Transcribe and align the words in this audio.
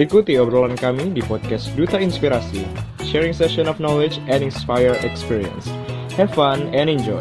Ikuti 0.00 0.40
obrolan 0.40 0.80
kami 0.80 1.12
di 1.12 1.20
podcast 1.20 1.76
Duta 1.76 2.00
Inspirasi, 2.00 2.64
sharing 3.04 3.36
session 3.36 3.68
of 3.68 3.76
knowledge 3.84 4.16
and 4.32 4.40
inspire 4.40 4.96
experience. 5.04 5.68
Have 6.16 6.32
fun 6.32 6.72
and 6.72 6.88
enjoy. 6.88 7.20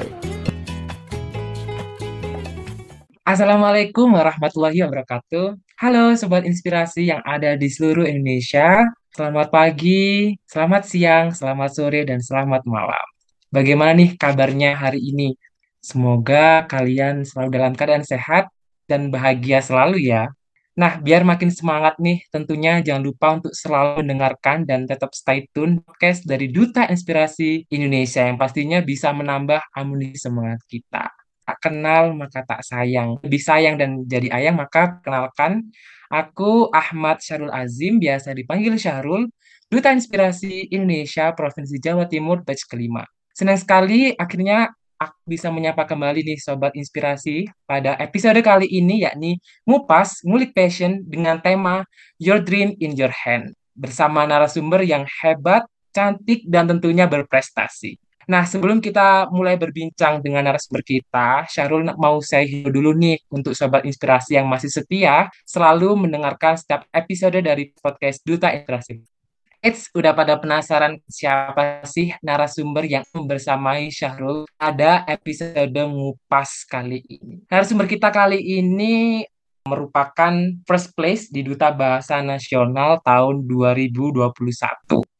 Assalamualaikum 3.28 4.16
warahmatullahi 4.16 4.80
wabarakatuh. 4.88 5.60
Halo 5.76 6.16
Sobat 6.16 6.48
Inspirasi 6.48 7.12
yang 7.12 7.20
ada 7.28 7.60
di 7.60 7.68
seluruh 7.68 8.08
Indonesia. 8.08 8.88
Selamat 9.12 9.52
pagi, 9.52 10.40
selamat 10.48 10.84
siang, 10.88 11.26
selamat 11.36 11.76
sore, 11.76 12.08
dan 12.08 12.24
selamat 12.24 12.64
malam. 12.64 13.06
Bagaimana 13.52 13.92
nih 13.92 14.16
kabarnya 14.16 14.80
hari 14.80 15.04
ini? 15.04 15.36
Semoga 15.84 16.64
kalian 16.64 17.28
selalu 17.28 17.60
dalam 17.60 17.76
keadaan 17.76 18.08
sehat 18.08 18.48
dan 18.88 19.12
bahagia 19.12 19.60
selalu 19.60 20.00
ya. 20.16 20.32
Nah, 20.80 20.96
biar 20.96 21.28
makin 21.28 21.52
semangat 21.52 22.00
nih, 22.00 22.24
tentunya 22.32 22.80
jangan 22.80 23.04
lupa 23.04 23.36
untuk 23.36 23.52
selalu 23.52 24.00
mendengarkan 24.00 24.64
dan 24.64 24.88
tetap 24.88 25.12
stay 25.12 25.44
tune 25.52 25.84
podcast 25.84 26.24
dari 26.24 26.48
Duta 26.48 26.88
Inspirasi 26.88 27.68
Indonesia 27.68 28.24
yang 28.24 28.40
pastinya 28.40 28.80
bisa 28.80 29.12
menambah 29.12 29.60
amunisi 29.76 30.24
semangat 30.24 30.64
kita. 30.72 31.12
Tak 31.44 31.58
kenal 31.60 32.16
maka 32.16 32.48
tak 32.48 32.64
sayang. 32.64 33.20
Lebih 33.20 33.42
sayang 33.44 33.76
dan 33.76 34.08
jadi 34.08 34.32
ayang 34.32 34.56
maka 34.56 35.04
kenalkan 35.04 35.68
aku 36.08 36.72
Ahmad 36.72 37.20
Syarul 37.20 37.52
Azim, 37.52 38.00
biasa 38.00 38.32
dipanggil 38.32 38.80
Syahrul, 38.80 39.28
Duta 39.68 39.92
Inspirasi 39.92 40.72
Indonesia 40.72 41.36
Provinsi 41.36 41.76
Jawa 41.84 42.08
Timur 42.08 42.40
batch 42.48 42.64
kelima. 42.72 43.04
Senang 43.36 43.60
sekali 43.60 44.16
akhirnya 44.16 44.72
aku 45.00 45.16
bisa 45.24 45.48
menyapa 45.48 45.88
kembali 45.88 46.28
nih 46.28 46.38
Sobat 46.44 46.76
Inspirasi 46.76 47.48
pada 47.64 47.96
episode 48.04 48.36
kali 48.44 48.68
ini 48.68 49.08
yakni 49.08 49.40
Ngupas, 49.64 50.28
Ngulik 50.28 50.52
Passion 50.52 51.00
dengan 51.08 51.40
tema 51.40 51.88
Your 52.20 52.44
Dream 52.44 52.76
in 52.84 53.00
Your 53.00 53.16
Hand 53.24 53.56
bersama 53.80 54.28
narasumber 54.28 54.84
yang 54.84 55.08
hebat, 55.24 55.64
cantik, 55.96 56.44
dan 56.44 56.68
tentunya 56.68 57.08
berprestasi. 57.08 57.96
Nah, 58.30 58.46
sebelum 58.46 58.78
kita 58.78 59.32
mulai 59.34 59.58
berbincang 59.58 60.22
dengan 60.22 60.46
narasumber 60.46 60.86
kita, 60.86 61.50
Syahrul 61.50 61.88
mau 61.98 62.22
saya 62.22 62.46
hidup 62.46 62.70
dulu 62.70 62.94
nih 62.94 63.18
untuk 63.32 63.58
Sobat 63.58 63.88
Inspirasi 63.88 64.38
yang 64.38 64.46
masih 64.46 64.70
setia 64.70 65.32
selalu 65.48 65.96
mendengarkan 65.98 66.54
setiap 66.60 66.86
episode 66.94 67.40
dari 67.42 67.74
podcast 67.82 68.22
Duta 68.22 68.54
Inspirasi. 68.54 69.19
Eits, 69.60 69.92
udah 69.92 70.16
pada 70.16 70.40
penasaran 70.40 71.04
siapa 71.04 71.84
sih 71.84 72.16
narasumber 72.24 72.88
yang 72.88 73.04
bersamai 73.28 73.92
Syahrul 73.92 74.48
pada 74.56 75.04
episode 75.04 75.76
ngupas 75.76 76.64
kali 76.64 77.04
ini. 77.04 77.44
Narasumber 77.52 77.84
kita 77.84 78.08
kali 78.08 78.40
ini 78.40 79.28
merupakan 79.68 80.32
first 80.64 80.96
place 80.96 81.28
di 81.28 81.44
Duta 81.44 81.76
Bahasa 81.76 82.24
Nasional 82.24 83.04
tahun 83.04 83.44
2021. 83.52 84.32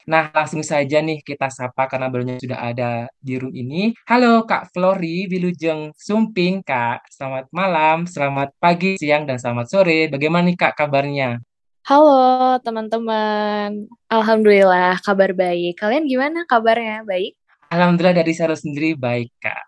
Nah, 0.08 0.32
langsung 0.32 0.64
saja 0.64 1.04
nih 1.04 1.20
kita 1.20 1.52
sapa 1.52 1.92
karena 1.92 2.08
beliau 2.08 2.40
sudah 2.40 2.64
ada 2.64 3.12
di 3.20 3.36
room 3.36 3.52
ini. 3.52 3.92
Halo 4.08 4.48
Kak 4.48 4.72
Flori 4.72 5.28
Wilujeng 5.28 5.92
Sumping, 6.00 6.64
Kak. 6.64 7.12
Selamat 7.12 7.52
malam, 7.52 8.08
selamat 8.08 8.56
pagi, 8.56 8.96
siang, 8.96 9.28
dan 9.28 9.36
selamat 9.36 9.68
sore. 9.68 10.08
Bagaimana 10.08 10.48
nih 10.48 10.56
Kak 10.56 10.80
kabarnya? 10.80 11.44
Halo 11.88 12.60
teman-teman, 12.60 13.88
Alhamdulillah 14.12 15.00
kabar 15.00 15.32
baik. 15.32 15.80
Kalian 15.80 16.04
gimana 16.10 16.44
kabarnya? 16.44 17.08
Baik? 17.08 17.40
Alhamdulillah 17.72 18.20
dari 18.20 18.34
saya 18.36 18.58
sendiri 18.58 18.98
baik, 19.00 19.32
Kak. 19.40 19.64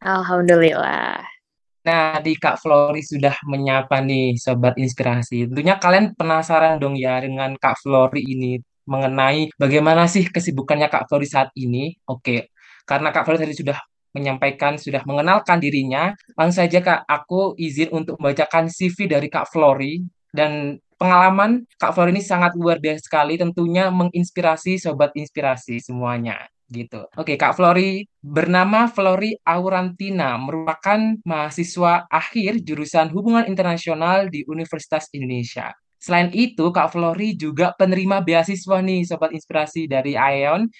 Alhamdulillah. 0.00 1.20
Nah, 1.80 2.20
di 2.20 2.36
Kak 2.36 2.60
Flori 2.60 3.00
sudah 3.04 3.36
menyapa 3.48 4.00
nih 4.00 4.36
Sobat 4.36 4.76
Inspirasi. 4.76 5.48
Tentunya 5.48 5.76
kalian 5.80 6.12
penasaran 6.16 6.76
dong 6.80 6.96
ya 6.96 7.20
dengan 7.20 7.56
Kak 7.56 7.80
Flori 7.80 8.24
ini 8.24 8.60
mengenai 8.88 9.52
bagaimana 9.56 10.04
sih 10.08 10.28
kesibukannya 10.28 10.88
Kak 10.88 11.08
Flori 11.08 11.28
saat 11.28 11.52
ini. 11.56 11.92
Oke, 12.08 12.52
karena 12.84 13.12
Kak 13.12 13.24
Flori 13.24 13.40
tadi 13.44 13.56
sudah 13.56 13.78
menyampaikan, 14.10 14.74
sudah 14.74 15.06
mengenalkan 15.06 15.62
dirinya, 15.62 16.10
langsung 16.34 16.66
saja 16.66 16.82
Kak, 16.82 17.00
aku 17.06 17.54
izin 17.54 17.94
untuk 17.94 18.18
membacakan 18.18 18.66
CV 18.66 19.06
dari 19.06 19.30
Kak 19.30 19.48
Flori 19.48 20.02
dan 20.34 20.76
pengalaman 21.00 21.64
Kak 21.80 21.96
Flori 21.96 22.12
ini 22.12 22.20
sangat 22.20 22.52
luar 22.60 22.76
biasa 22.76 23.00
sekali, 23.08 23.40
tentunya 23.40 23.88
menginspirasi 23.88 24.76
sobat 24.76 25.16
inspirasi 25.16 25.80
semuanya 25.80 26.44
gitu. 26.70 27.08
Oke, 27.18 27.34
Kak 27.34 27.58
Flori 27.58 28.06
bernama 28.22 28.86
Flori 28.86 29.34
Aurantina, 29.42 30.38
merupakan 30.38 31.18
mahasiswa 31.26 32.06
akhir 32.06 32.62
jurusan 32.62 33.10
Hubungan 33.10 33.48
Internasional 33.48 34.30
di 34.30 34.46
Universitas 34.46 35.10
Indonesia. 35.10 35.74
Selain 36.00 36.32
itu, 36.32 36.72
Kak 36.72 36.96
Flori 36.96 37.36
juga 37.36 37.76
penerima 37.76 38.24
beasiswa 38.24 38.80
nih, 38.80 39.04
Sobat 39.04 39.36
Inspirasi 39.36 39.84
dari 39.84 40.16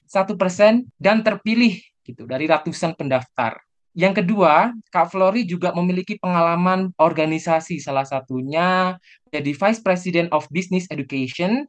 satu 0.08 0.38
persen 0.38 0.88
dan 0.96 1.20
terpilih 1.20 1.76
gitu 2.06 2.24
dari 2.24 2.48
ratusan 2.48 2.96
pendaftar. 2.96 3.60
Yang 3.90 4.22
kedua, 4.22 4.70
Kak 4.94 5.10
Flori 5.10 5.42
juga 5.42 5.74
memiliki 5.74 6.14
pengalaman 6.14 6.94
organisasi, 6.94 7.82
salah 7.82 8.06
satunya 8.06 8.94
jadi 9.34 9.50
Vice 9.50 9.82
President 9.82 10.30
of 10.30 10.46
Business 10.54 10.86
Education, 10.94 11.66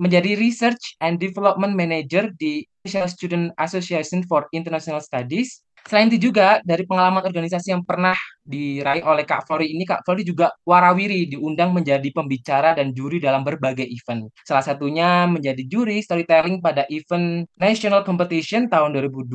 menjadi 0.00 0.38
Research 0.38 0.96
and 1.04 1.20
Development 1.20 1.74
Manager 1.76 2.32
di 2.40 2.64
Special 2.80 3.08
Student 3.10 3.46
Association 3.60 4.24
for 4.24 4.48
International 4.56 5.02
Studies. 5.04 5.60
Selain 5.88 6.12
itu 6.12 6.28
juga 6.28 6.60
dari 6.68 6.84
pengalaman 6.84 7.24
organisasi 7.24 7.72
yang 7.72 7.80
pernah 7.80 8.12
diraih 8.44 9.00
oleh 9.08 9.24
Kak 9.24 9.48
Flori 9.48 9.72
ini, 9.72 9.88
Kak 9.88 10.04
Flori 10.04 10.20
juga 10.20 10.52
warawiri 10.68 11.24
diundang 11.32 11.72
menjadi 11.72 12.04
pembicara 12.12 12.76
dan 12.76 12.92
juri 12.92 13.16
dalam 13.16 13.40
berbagai 13.40 13.88
event. 13.88 14.28
Salah 14.44 14.60
satunya 14.60 15.24
menjadi 15.24 15.64
juri 15.64 16.04
storytelling 16.04 16.60
pada 16.60 16.84
event 16.92 17.48
National 17.56 18.04
Competition 18.04 18.68
tahun 18.68 19.00
2002, 19.00 19.32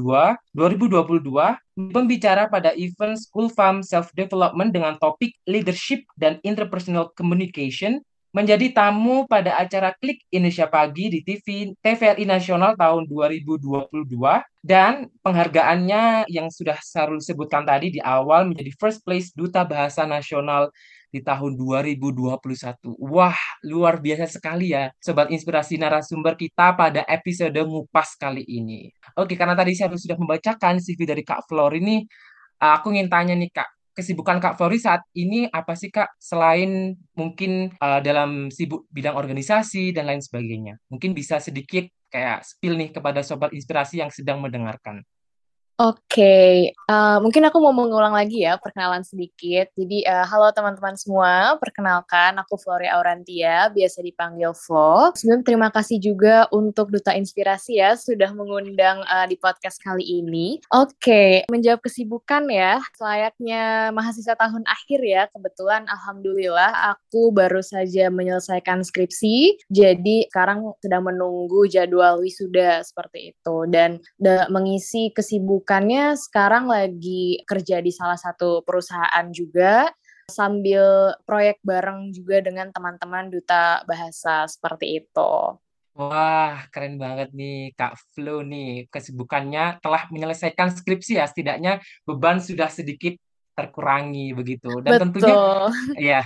2022, 0.54 1.90
pembicara 1.90 2.46
pada 2.46 2.70
event 2.78 3.18
School 3.18 3.50
Farm 3.50 3.82
Self 3.82 4.14
Development 4.14 4.70
dengan 4.70 4.94
topik 5.02 5.34
Leadership 5.50 6.06
dan 6.22 6.38
Interpersonal 6.46 7.10
Communication 7.18 7.98
menjadi 8.34 8.74
tamu 8.74 9.30
pada 9.30 9.62
acara 9.62 9.94
Klik 9.94 10.26
Indonesia 10.34 10.66
Pagi 10.66 11.06
di 11.14 11.20
TV 11.22 11.70
TVRI 11.78 12.26
Nasional 12.26 12.74
tahun 12.74 13.06
2022 13.06 13.94
dan 14.66 15.06
penghargaannya 15.22 16.26
yang 16.34 16.50
sudah 16.50 16.82
Sarul 16.82 17.22
sebutkan 17.22 17.62
tadi 17.62 17.94
di 17.94 18.02
awal 18.02 18.50
menjadi 18.50 18.74
First 18.82 19.06
Place 19.06 19.30
Duta 19.38 19.62
Bahasa 19.62 20.10
Nasional 20.10 20.74
di 21.14 21.22
tahun 21.22 21.54
2021. 21.54 22.42
Wah, 22.98 23.38
luar 23.62 24.02
biasa 24.02 24.26
sekali 24.26 24.74
ya 24.74 24.90
sobat 24.98 25.30
inspirasi 25.30 25.78
narasumber 25.78 26.34
kita 26.34 26.74
pada 26.74 27.06
episode 27.06 27.54
ngupas 27.54 28.18
kali 28.18 28.42
ini. 28.50 28.90
Oke, 29.14 29.38
karena 29.38 29.54
tadi 29.54 29.78
saya 29.78 29.94
sudah 29.94 30.18
membacakan 30.18 30.82
CV 30.82 31.06
dari 31.06 31.22
Kak 31.22 31.46
Flor 31.46 31.78
ini, 31.78 32.02
aku 32.58 32.98
ingin 32.98 33.14
tanya 33.14 33.38
nih 33.38 33.54
Kak, 33.54 33.70
kesibukan 33.94 34.42
Kak 34.42 34.58
Flori 34.58 34.82
saat 34.82 35.06
ini 35.14 35.46
apa 35.50 35.78
sih 35.78 35.94
Kak 35.94 36.18
selain 36.18 36.98
mungkin 37.14 37.70
uh, 37.78 38.02
dalam 38.02 38.50
sibuk 38.50 38.90
bidang 38.90 39.16
organisasi 39.16 39.94
dan 39.94 40.10
lain 40.10 40.22
sebagainya? 40.22 40.82
Mungkin 40.90 41.14
bisa 41.14 41.38
sedikit 41.38 41.86
kayak 42.10 42.46
spill 42.46 42.78
nih 42.78 42.94
kepada 42.94 43.22
sobat 43.26 43.54
inspirasi 43.54 44.02
yang 44.02 44.10
sedang 44.10 44.42
mendengarkan. 44.42 45.02
Oke, 45.82 46.70
uh, 46.86 47.18
mungkin 47.18 47.50
aku 47.50 47.58
mau 47.58 47.74
mengulang 47.74 48.14
lagi 48.14 48.46
ya 48.46 48.62
perkenalan 48.62 49.02
sedikit. 49.02 49.74
Jadi, 49.74 50.06
uh, 50.06 50.22
halo 50.22 50.54
teman-teman 50.54 50.94
semua, 50.94 51.58
perkenalkan 51.58 52.38
aku 52.38 52.62
Flori 52.62 52.86
Aurantia, 52.86 53.74
biasa 53.74 54.06
dipanggil 54.06 54.54
Flo. 54.54 55.10
Sebelum 55.18 55.42
terima 55.42 55.74
kasih 55.74 55.98
juga 55.98 56.46
untuk 56.54 56.94
Duta 56.94 57.18
Inspirasi 57.18 57.82
ya 57.82 57.98
sudah 57.98 58.30
mengundang 58.38 59.02
uh, 59.10 59.26
di 59.26 59.34
podcast 59.34 59.82
kali 59.82 60.06
ini. 60.06 60.62
Oke, 60.70 61.42
menjawab 61.50 61.82
kesibukan 61.82 62.46
ya, 62.54 62.78
selayaknya 62.94 63.90
mahasiswa 63.98 64.38
tahun 64.38 64.62
akhir 64.70 65.02
ya. 65.02 65.26
Kebetulan 65.34 65.90
alhamdulillah 65.90 66.94
aku 66.94 67.34
baru 67.34 67.66
saja 67.66 68.14
menyelesaikan 68.14 68.86
skripsi, 68.86 69.66
jadi 69.74 70.30
sekarang 70.30 70.78
sedang 70.86 71.10
menunggu 71.10 71.66
jadwal 71.66 72.22
wisuda 72.22 72.86
seperti 72.86 73.34
itu 73.34 73.58
dan 73.74 73.98
mengisi 74.54 75.10
kesibukan 75.10 75.63
kesibukannya 75.64 76.20
sekarang 76.20 76.68
lagi 76.68 77.40
kerja 77.48 77.80
di 77.80 77.88
salah 77.88 78.20
satu 78.20 78.68
perusahaan 78.68 79.32
juga 79.32 79.88
sambil 80.28 81.16
proyek 81.24 81.64
bareng 81.64 82.12
juga 82.12 82.44
dengan 82.44 82.68
teman-teman 82.68 83.32
duta 83.32 83.80
bahasa 83.88 84.44
seperti 84.44 85.00
itu. 85.00 85.32
Wah, 85.96 86.68
keren 86.68 87.00
banget 87.00 87.32
nih 87.32 87.72
Kak 87.80 87.96
Flo 88.12 88.44
nih. 88.44 88.92
Kesibukannya 88.92 89.80
telah 89.80 90.04
menyelesaikan 90.12 90.76
skripsi 90.76 91.16
ya, 91.16 91.32
setidaknya 91.32 91.80
beban 92.04 92.44
sudah 92.44 92.68
sedikit 92.68 93.16
terkurangi 93.56 94.36
begitu. 94.36 94.84
Dan 94.84 95.00
Betul. 95.00 95.16
tentunya 95.16 95.36
ya. 96.12 96.22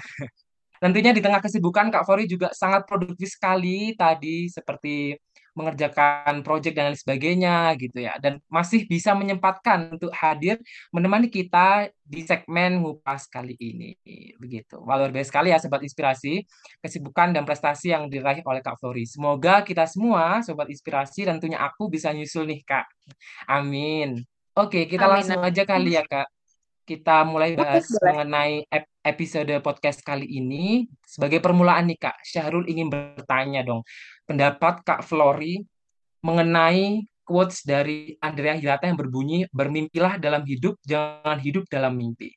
Tentunya 0.81 1.13
di 1.13 1.21
tengah 1.21 1.45
kesibukan 1.45 1.93
Kak 1.93 2.09
Fori 2.09 2.25
juga 2.25 2.49
sangat 2.57 2.89
produktif 2.89 3.29
sekali 3.37 3.93
tadi 3.93 4.49
seperti 4.49 5.13
mengerjakan 5.57 6.45
proyek 6.45 6.77
dan 6.77 6.93
lain 6.93 6.99
sebagainya 7.01 7.73
gitu 7.81 8.05
ya. 8.05 8.13
Dan 8.21 8.37
masih 8.45 8.85
bisa 8.85 9.17
menyempatkan 9.17 9.97
untuk 9.97 10.13
hadir 10.13 10.61
menemani 10.93 11.33
kita 11.33 11.89
di 12.05 12.21
segmen 12.21 12.85
ngupas 12.85 13.25
kali 13.25 13.57
ini 13.57 13.97
begitu. 14.37 14.77
Luar 14.85 15.09
biasa 15.09 15.33
sekali 15.33 15.49
ya 15.49 15.57
sobat 15.57 15.81
inspirasi. 15.81 16.45
Kesibukan 16.77 17.33
dan 17.33 17.43
prestasi 17.43 17.89
yang 17.89 18.05
diraih 18.05 18.45
oleh 18.45 18.61
Kak 18.61 18.77
Flori. 18.77 19.09
Semoga 19.09 19.65
kita 19.65 19.89
semua 19.89 20.45
sobat 20.45 20.69
inspirasi 20.69 21.25
dan 21.25 21.41
tentunya 21.41 21.57
aku 21.65 21.89
bisa 21.89 22.13
nyusul 22.13 22.45
nih 22.45 22.61
Kak. 22.61 22.85
Amin. 23.49 24.21
Oke 24.53 24.85
kita 24.85 25.09
Amin. 25.09 25.25
langsung 25.25 25.41
aja 25.41 25.63
kali 25.65 25.97
ya 25.97 26.05
Kak. 26.05 26.29
Kita 26.87 27.27
mulai 27.27 27.57
bahas 27.57 27.83
boleh. 27.83 28.13
mengenai 28.13 28.53
ep- 28.69 28.96
episode 29.07 29.55
podcast 29.63 30.03
kali 30.03 30.27
ini 30.27 30.83
sebagai 30.99 31.39
permulaan 31.39 31.87
nih 31.87 31.97
Kak 31.97 32.19
Syahrul 32.27 32.67
ingin 32.67 32.91
bertanya 32.91 33.63
dong 33.63 33.87
pendapat 34.27 34.83
Kak 34.83 35.07
Flori 35.07 35.63
mengenai 36.19 37.07
quotes 37.27 37.67
dari 37.67 38.15
Andrea 38.23 38.55
Hirata 38.55 38.87
yang 38.87 38.95
berbunyi 38.95 39.51
bermimpilah 39.51 40.15
dalam 40.15 40.47
hidup, 40.47 40.79
jangan 40.87 41.35
hidup 41.43 41.67
dalam 41.67 41.99
mimpi. 41.99 42.31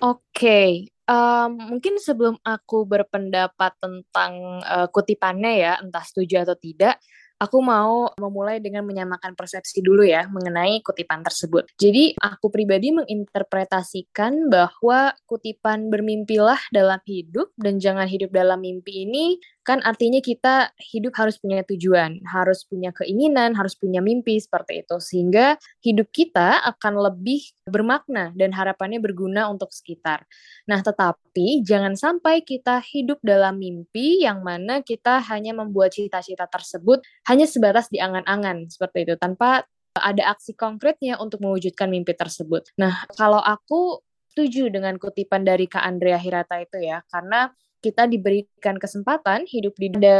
Oke, 0.00 0.88
em, 0.88 1.50
mungkin 1.52 2.00
sebelum 2.00 2.40
aku 2.40 2.88
berpendapat 2.88 3.76
tentang 3.76 4.60
eh, 4.64 4.88
kutipannya 4.88 5.52
ya, 5.60 5.72
entah 5.84 6.04
setuju 6.04 6.48
atau 6.48 6.56
tidak, 6.56 6.96
aku 7.36 7.58
mau 7.60 8.10
memulai 8.16 8.58
dengan 8.58 8.84
menyamakan 8.84 9.36
persepsi 9.36 9.84
dulu 9.84 10.04
ya 10.04 10.24
mengenai 10.28 10.80
kutipan 10.80 11.20
tersebut. 11.20 11.68
Jadi 11.76 12.16
aku 12.16 12.48
pribadi 12.48 12.92
menginterpretasikan 12.96 14.48
bahwa 14.48 15.12
kutipan 15.28 15.92
bermimpilah 15.92 16.60
dalam 16.72 17.00
hidup 17.04 17.52
dan 17.60 17.76
jangan 17.76 18.08
hidup 18.08 18.32
dalam 18.32 18.64
mimpi 18.64 19.04
ini 19.04 19.36
kan 19.66 19.82
artinya 19.82 20.22
kita 20.22 20.70
hidup 20.78 21.18
harus 21.18 21.42
punya 21.42 21.66
tujuan, 21.66 22.22
harus 22.22 22.62
punya 22.62 22.94
keinginan, 22.94 23.58
harus 23.58 23.74
punya 23.74 23.98
mimpi 23.98 24.38
seperti 24.38 24.86
itu 24.86 24.96
sehingga 25.02 25.58
hidup 25.82 26.06
kita 26.14 26.62
akan 26.62 26.94
lebih 27.10 27.42
bermakna 27.66 28.30
dan 28.38 28.54
harapannya 28.54 29.02
berguna 29.02 29.50
untuk 29.50 29.74
sekitar. 29.74 30.22
Nah, 30.70 30.78
tetapi 30.86 31.66
jangan 31.66 31.98
sampai 31.98 32.46
kita 32.46 32.78
hidup 32.78 33.18
dalam 33.26 33.58
mimpi 33.58 34.22
yang 34.22 34.46
mana 34.46 34.86
kita 34.86 35.18
hanya 35.26 35.50
membuat 35.50 35.98
cita-cita 35.98 36.46
tersebut 36.46 37.02
hanya 37.26 37.50
sebatas 37.50 37.90
di 37.90 37.98
angan-angan 37.98 38.70
seperti 38.70 39.02
itu 39.02 39.18
tanpa 39.18 39.66
ada 39.98 40.30
aksi 40.30 40.54
konkretnya 40.54 41.18
untuk 41.18 41.42
mewujudkan 41.42 41.90
mimpi 41.90 42.14
tersebut. 42.14 42.70
Nah, 42.78 43.08
kalau 43.16 43.40
aku 43.42 44.04
setuju 44.36 44.68
dengan 44.68 45.00
kutipan 45.00 45.48
dari 45.48 45.64
Kak 45.64 45.80
Andrea 45.80 46.20
Hirata 46.20 46.60
itu 46.60 46.76
ya, 46.84 47.00
karena 47.08 47.48
kita 47.86 48.10
diberikan 48.10 48.82
kesempatan 48.82 49.46
hidup 49.46 49.78
di 49.78 49.94
ada 49.94 50.18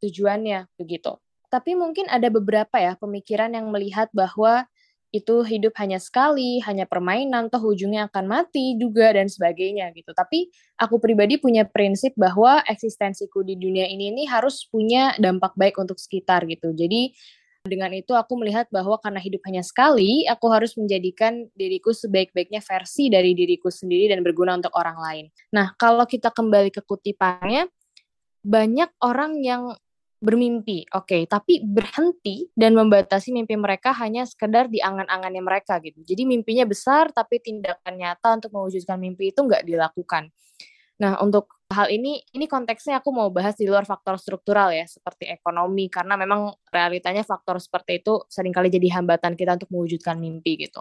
tujuannya 0.00 0.64
begitu. 0.80 1.20
Tapi 1.52 1.76
mungkin 1.76 2.08
ada 2.08 2.32
beberapa 2.32 2.80
ya 2.80 2.96
pemikiran 2.96 3.52
yang 3.52 3.68
melihat 3.68 4.08
bahwa 4.16 4.64
itu 5.14 5.46
hidup 5.46 5.72
hanya 5.78 6.02
sekali, 6.02 6.58
hanya 6.66 6.84
permainan, 6.84 7.48
toh 7.48 7.62
ujungnya 7.62 8.10
akan 8.10 8.24
mati 8.26 8.74
juga 8.76 9.14
dan 9.14 9.30
sebagainya 9.30 9.92
gitu. 9.94 10.10
Tapi 10.10 10.50
aku 10.76 10.98
pribadi 10.98 11.38
punya 11.38 11.64
prinsip 11.68 12.12
bahwa 12.18 12.60
eksistensiku 12.66 13.46
di 13.46 13.54
dunia 13.54 13.86
ini 13.86 14.10
ini 14.10 14.24
harus 14.26 14.66
punya 14.66 15.14
dampak 15.16 15.54
baik 15.54 15.78
untuk 15.78 15.96
sekitar 15.96 16.44
gitu. 16.50 16.74
Jadi 16.74 17.14
dengan 17.66 17.90
itu 17.92 18.14
aku 18.14 18.38
melihat 18.38 18.70
bahwa 18.70 18.96
karena 19.02 19.20
hidup 19.20 19.42
hanya 19.50 19.60
sekali, 19.60 20.24
aku 20.26 20.46
harus 20.48 20.74
menjadikan 20.78 21.46
diriku 21.52 21.90
sebaik-baiknya 21.92 22.62
versi 22.62 23.10
dari 23.10 23.34
diriku 23.34 23.68
sendiri 23.68 24.10
dan 24.14 24.22
berguna 24.22 24.56
untuk 24.56 24.72
orang 24.78 24.98
lain. 24.98 25.24
Nah, 25.50 25.74
kalau 25.76 26.06
kita 26.06 26.30
kembali 26.30 26.70
ke 26.70 26.80
kutipannya, 26.86 27.68
banyak 28.46 28.90
orang 29.02 29.42
yang 29.42 29.74
bermimpi, 30.16 30.88
oke, 30.96 31.06
okay, 31.06 31.22
tapi 31.28 31.60
berhenti 31.60 32.48
dan 32.56 32.72
membatasi 32.72 33.34
mimpi 33.36 33.58
mereka 33.58 33.92
hanya 33.92 34.24
sekedar 34.24 34.70
di 34.70 34.80
angan-angannya 34.80 35.42
mereka 35.44 35.76
gitu. 35.82 36.00
Jadi 36.00 36.24
mimpinya 36.24 36.64
besar, 36.64 37.12
tapi 37.12 37.42
tindakan 37.42 37.94
nyata 37.94 38.40
untuk 38.40 38.50
mewujudkan 38.56 38.96
mimpi 38.96 39.34
itu 39.34 39.44
nggak 39.44 39.66
dilakukan. 39.68 40.32
Nah, 40.96 41.20
untuk 41.20 41.55
hal 41.70 41.90
ini, 41.90 42.22
ini 42.32 42.46
konteksnya 42.46 43.02
aku 43.02 43.10
mau 43.10 43.28
bahas 43.28 43.58
di 43.58 43.66
luar 43.66 43.82
faktor 43.82 44.16
struktural 44.16 44.70
ya, 44.70 44.86
seperti 44.86 45.26
ekonomi, 45.26 45.90
karena 45.90 46.14
memang 46.14 46.54
realitanya 46.70 47.26
faktor 47.26 47.58
seperti 47.58 48.00
itu 48.00 48.22
sering 48.30 48.54
kali 48.54 48.70
jadi 48.70 49.00
hambatan 49.00 49.34
kita 49.34 49.58
untuk 49.58 49.70
mewujudkan 49.74 50.16
mimpi 50.16 50.68
gitu. 50.68 50.80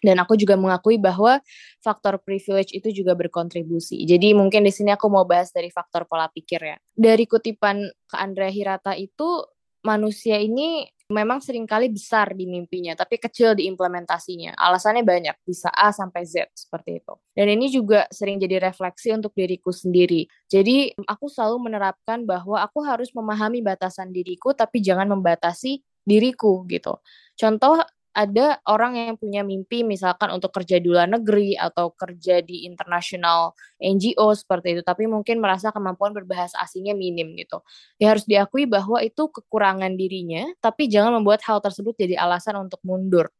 Dan 0.00 0.16
aku 0.16 0.32
juga 0.32 0.56
mengakui 0.56 0.96
bahwa 0.96 1.44
faktor 1.84 2.16
privilege 2.24 2.72
itu 2.72 2.88
juga 2.88 3.12
berkontribusi. 3.12 4.00
Jadi 4.08 4.32
mungkin 4.32 4.64
di 4.64 4.72
sini 4.72 4.96
aku 4.96 5.12
mau 5.12 5.28
bahas 5.28 5.52
dari 5.52 5.68
faktor 5.68 6.08
pola 6.08 6.24
pikir 6.32 6.60
ya. 6.60 6.76
Dari 6.96 7.28
kutipan 7.28 7.84
ke 8.08 8.16
Andrea 8.16 8.48
Hirata 8.48 8.96
itu, 8.96 9.44
manusia 9.84 10.40
ini 10.40 10.88
memang 11.10 11.42
sering 11.42 11.66
kali 11.66 11.90
besar 11.90 12.32
di 12.32 12.46
mimpinya, 12.46 12.94
tapi 12.94 13.18
kecil 13.18 13.58
di 13.58 13.66
implementasinya. 13.66 14.54
Alasannya 14.54 15.02
banyak, 15.02 15.36
bisa 15.42 15.68
A 15.74 15.90
sampai 15.90 16.22
Z 16.22 16.54
seperti 16.54 17.02
itu. 17.02 17.14
Dan 17.34 17.50
ini 17.50 17.66
juga 17.68 18.06
sering 18.14 18.38
jadi 18.38 18.62
refleksi 18.62 19.10
untuk 19.10 19.34
diriku 19.34 19.74
sendiri. 19.74 20.30
Jadi 20.46 20.94
aku 21.04 21.26
selalu 21.26 21.68
menerapkan 21.68 22.22
bahwa 22.22 22.62
aku 22.62 22.80
harus 22.86 23.10
memahami 23.10 23.60
batasan 23.60 24.14
diriku, 24.14 24.54
tapi 24.54 24.78
jangan 24.78 25.10
membatasi 25.10 25.82
diriku 26.06 26.64
gitu. 26.70 26.96
Contoh 27.34 27.82
ada 28.10 28.58
orang 28.66 28.98
yang 28.98 29.16
punya 29.16 29.40
mimpi 29.46 29.86
misalkan 29.86 30.28
untuk 30.34 30.50
kerja 30.50 30.82
di 30.82 30.90
luar 30.90 31.06
negeri 31.06 31.54
atau 31.54 31.94
kerja 31.94 32.42
di 32.42 32.66
internasional 32.66 33.54
NGO 33.78 34.34
seperti 34.34 34.78
itu 34.78 34.82
tapi 34.82 35.06
mungkin 35.06 35.38
merasa 35.38 35.70
kemampuan 35.70 36.10
berbahasa 36.12 36.58
asingnya 36.62 36.92
minim 36.98 37.32
gitu. 37.38 37.62
Ya 38.02 38.12
harus 38.12 38.26
diakui 38.26 38.66
bahwa 38.66 38.98
itu 39.00 39.30
kekurangan 39.30 39.94
dirinya 39.94 40.44
tapi 40.58 40.90
jangan 40.90 41.22
membuat 41.22 41.40
hal 41.46 41.62
tersebut 41.62 41.94
jadi 41.96 42.18
alasan 42.18 42.58
untuk 42.58 42.82
mundur. 42.84 43.30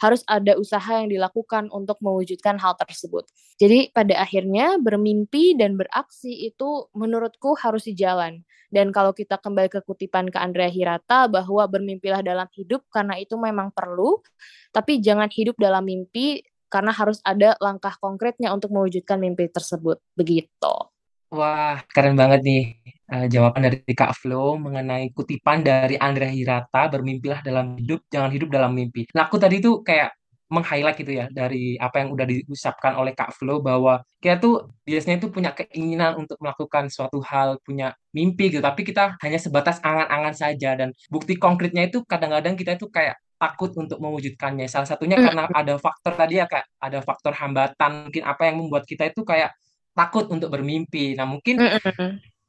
Harus 0.00 0.24
ada 0.24 0.56
usaha 0.56 0.96
yang 0.96 1.12
dilakukan 1.12 1.68
untuk 1.70 2.00
mewujudkan 2.00 2.56
hal 2.56 2.74
tersebut. 2.80 3.28
Jadi 3.60 3.92
pada 3.92 4.16
akhirnya 4.24 4.80
bermimpi 4.80 5.54
dan 5.54 5.76
beraksi 5.76 6.48
itu 6.48 6.88
menurutku 6.96 7.52
harus 7.60 7.84
dijalan 7.84 8.40
dan 8.70 8.94
kalau 8.94 9.10
kita 9.10 9.34
kembali 9.36 9.66
ke 9.66 9.82
kutipan 9.82 10.30
ke 10.30 10.38
Andrea 10.38 10.70
Hirata 10.70 11.26
bahwa 11.26 11.66
bermimpilah 11.66 12.22
dalam 12.22 12.46
hidup 12.54 12.86
karena 12.94 13.18
itu 13.18 13.34
memang 13.34 13.74
perlu, 13.74 14.22
tapi 14.70 15.02
jangan 15.02 15.26
hidup 15.26 15.58
dalam 15.58 15.82
mimpi 15.82 16.46
karena 16.70 16.94
harus 16.94 17.18
ada 17.26 17.58
langkah 17.58 17.98
konkretnya 17.98 18.54
untuk 18.54 18.70
mewujudkan 18.70 19.18
mimpi 19.18 19.50
tersebut. 19.50 19.98
Begitu. 20.14 20.89
Wah, 21.30 21.78
keren 21.94 22.18
banget 22.18 22.40
nih 22.42 22.62
uh, 23.06 23.26
jawaban 23.30 23.62
dari 23.62 23.94
Kak 23.94 24.18
Flo 24.18 24.58
mengenai 24.58 25.14
kutipan 25.14 25.62
dari 25.62 25.94
Andrea 25.94 26.26
Hirata, 26.26 26.90
bermimpilah 26.90 27.38
dalam 27.46 27.78
hidup, 27.78 28.02
jangan 28.10 28.34
hidup 28.34 28.50
dalam 28.50 28.74
mimpi. 28.74 29.06
Nah, 29.14 29.30
aku 29.30 29.38
tadi 29.38 29.62
tuh 29.62 29.78
kayak 29.86 30.10
meng-highlight 30.50 30.98
gitu 30.98 31.14
ya 31.14 31.30
dari 31.30 31.78
apa 31.78 32.02
yang 32.02 32.10
udah 32.10 32.26
diucapkan 32.26 32.98
oleh 32.98 33.14
Kak 33.14 33.30
Flo 33.38 33.62
bahwa 33.62 34.02
kita 34.18 34.42
tuh 34.42 34.74
biasanya 34.82 35.22
tuh 35.22 35.30
punya 35.30 35.54
keinginan 35.54 36.18
untuk 36.18 36.34
melakukan 36.42 36.90
suatu 36.90 37.22
hal, 37.22 37.62
punya 37.62 37.94
mimpi 38.10 38.50
gitu, 38.50 38.58
tapi 38.58 38.82
kita 38.82 39.14
hanya 39.22 39.38
sebatas 39.38 39.78
angan-angan 39.86 40.34
saja 40.34 40.74
dan 40.74 40.90
bukti 41.06 41.38
konkretnya 41.38 41.86
itu 41.86 42.02
kadang-kadang 42.02 42.58
kita 42.58 42.74
itu 42.74 42.90
kayak 42.90 43.14
takut 43.38 43.70
untuk 43.78 44.02
mewujudkannya. 44.02 44.66
Salah 44.66 44.90
satunya 44.90 45.14
mm. 45.14 45.24
karena 45.30 45.42
ada 45.54 45.78
faktor 45.78 46.12
tadi 46.18 46.42
ya 46.42 46.50
Kak, 46.50 46.66
ada 46.82 46.98
faktor 47.06 47.32
hambatan, 47.38 48.10
mungkin 48.10 48.22
apa 48.26 48.42
yang 48.50 48.58
membuat 48.58 48.82
kita 48.90 49.06
itu 49.06 49.22
kayak 49.22 49.54
takut 49.94 50.26
untuk 50.30 50.48
bermimpi. 50.52 51.14
Nah, 51.18 51.26
mungkin 51.26 51.60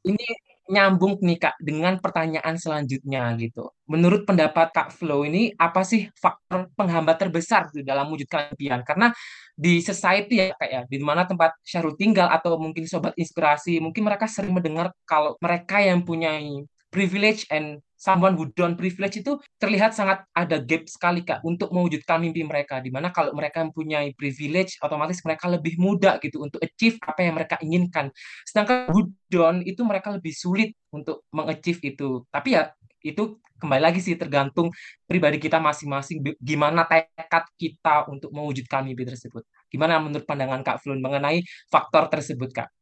ini 0.01 0.25
nyambung 0.71 1.19
nih 1.19 1.35
Kak 1.35 1.55
dengan 1.59 1.99
pertanyaan 1.99 2.55
selanjutnya 2.55 3.35
gitu. 3.35 3.75
Menurut 3.91 4.23
pendapat 4.23 4.71
Kak 4.71 4.89
Flo 4.95 5.27
ini 5.27 5.51
apa 5.59 5.83
sih 5.83 6.07
faktor 6.15 6.71
penghambat 6.79 7.19
terbesar 7.19 7.67
di 7.75 7.83
dalam 7.83 8.07
mewujudkan 8.07 8.55
impian? 8.55 8.79
Karena 8.87 9.11
di 9.51 9.83
society 9.83 10.39
ya 10.39 10.55
Kak 10.55 10.69
ya, 10.71 10.81
di 10.87 10.97
mana 11.03 11.27
tempat 11.27 11.59
Syahrul 11.59 11.99
tinggal 11.99 12.31
atau 12.31 12.55
mungkin 12.55 12.87
sobat 12.87 13.11
inspirasi, 13.19 13.83
mungkin 13.83 14.07
mereka 14.07 14.31
sering 14.31 14.55
mendengar 14.55 14.95
kalau 15.03 15.35
mereka 15.43 15.83
yang 15.83 16.07
punya 16.07 16.39
privilege 16.87 17.43
and 17.51 17.83
someone 18.01 18.33
who 18.33 18.49
don't 18.57 18.73
privilege 18.73 19.21
itu 19.21 19.37
terlihat 19.61 19.93
sangat 19.93 20.25
ada 20.33 20.57
gap 20.57 20.89
sekali 20.89 21.21
kak 21.21 21.45
untuk 21.45 21.69
mewujudkan 21.69 22.17
mimpi 22.17 22.41
mereka. 22.41 22.81
Di 22.81 22.89
mana 22.89 23.13
kalau 23.13 23.29
mereka 23.37 23.61
mempunyai 23.61 24.17
privilege 24.17 24.81
otomatis 24.81 25.21
mereka 25.21 25.45
lebih 25.45 25.77
mudah 25.77 26.17
gitu 26.17 26.41
untuk 26.41 26.57
achieve 26.65 26.97
apa 27.05 27.21
yang 27.21 27.37
mereka 27.37 27.61
inginkan. 27.61 28.09
Sedangkan 28.49 28.89
who 28.89 29.13
don't 29.29 29.61
itu 29.61 29.85
mereka 29.85 30.09
lebih 30.09 30.33
sulit 30.33 30.73
untuk 30.89 31.29
mengachieve 31.29 31.93
itu. 31.93 32.25
Tapi 32.33 32.57
ya 32.57 32.73
itu 33.05 33.37
kembali 33.61 33.81
lagi 33.81 34.01
sih 34.01 34.17
tergantung 34.17 34.73
pribadi 35.05 35.37
kita 35.37 35.61
masing-masing 35.61 36.25
gimana 36.41 36.89
tekad 36.89 37.45
kita 37.53 38.09
untuk 38.09 38.33
mewujudkan 38.33 38.81
mimpi 38.81 39.05
tersebut. 39.05 39.45
Gimana 39.69 40.01
menurut 40.01 40.25
pandangan 40.25 40.65
Kak 40.65 40.81
Flun 40.81 40.97
mengenai 40.97 41.45
faktor 41.69 42.09
tersebut 42.09 42.49
Kak 42.49 42.73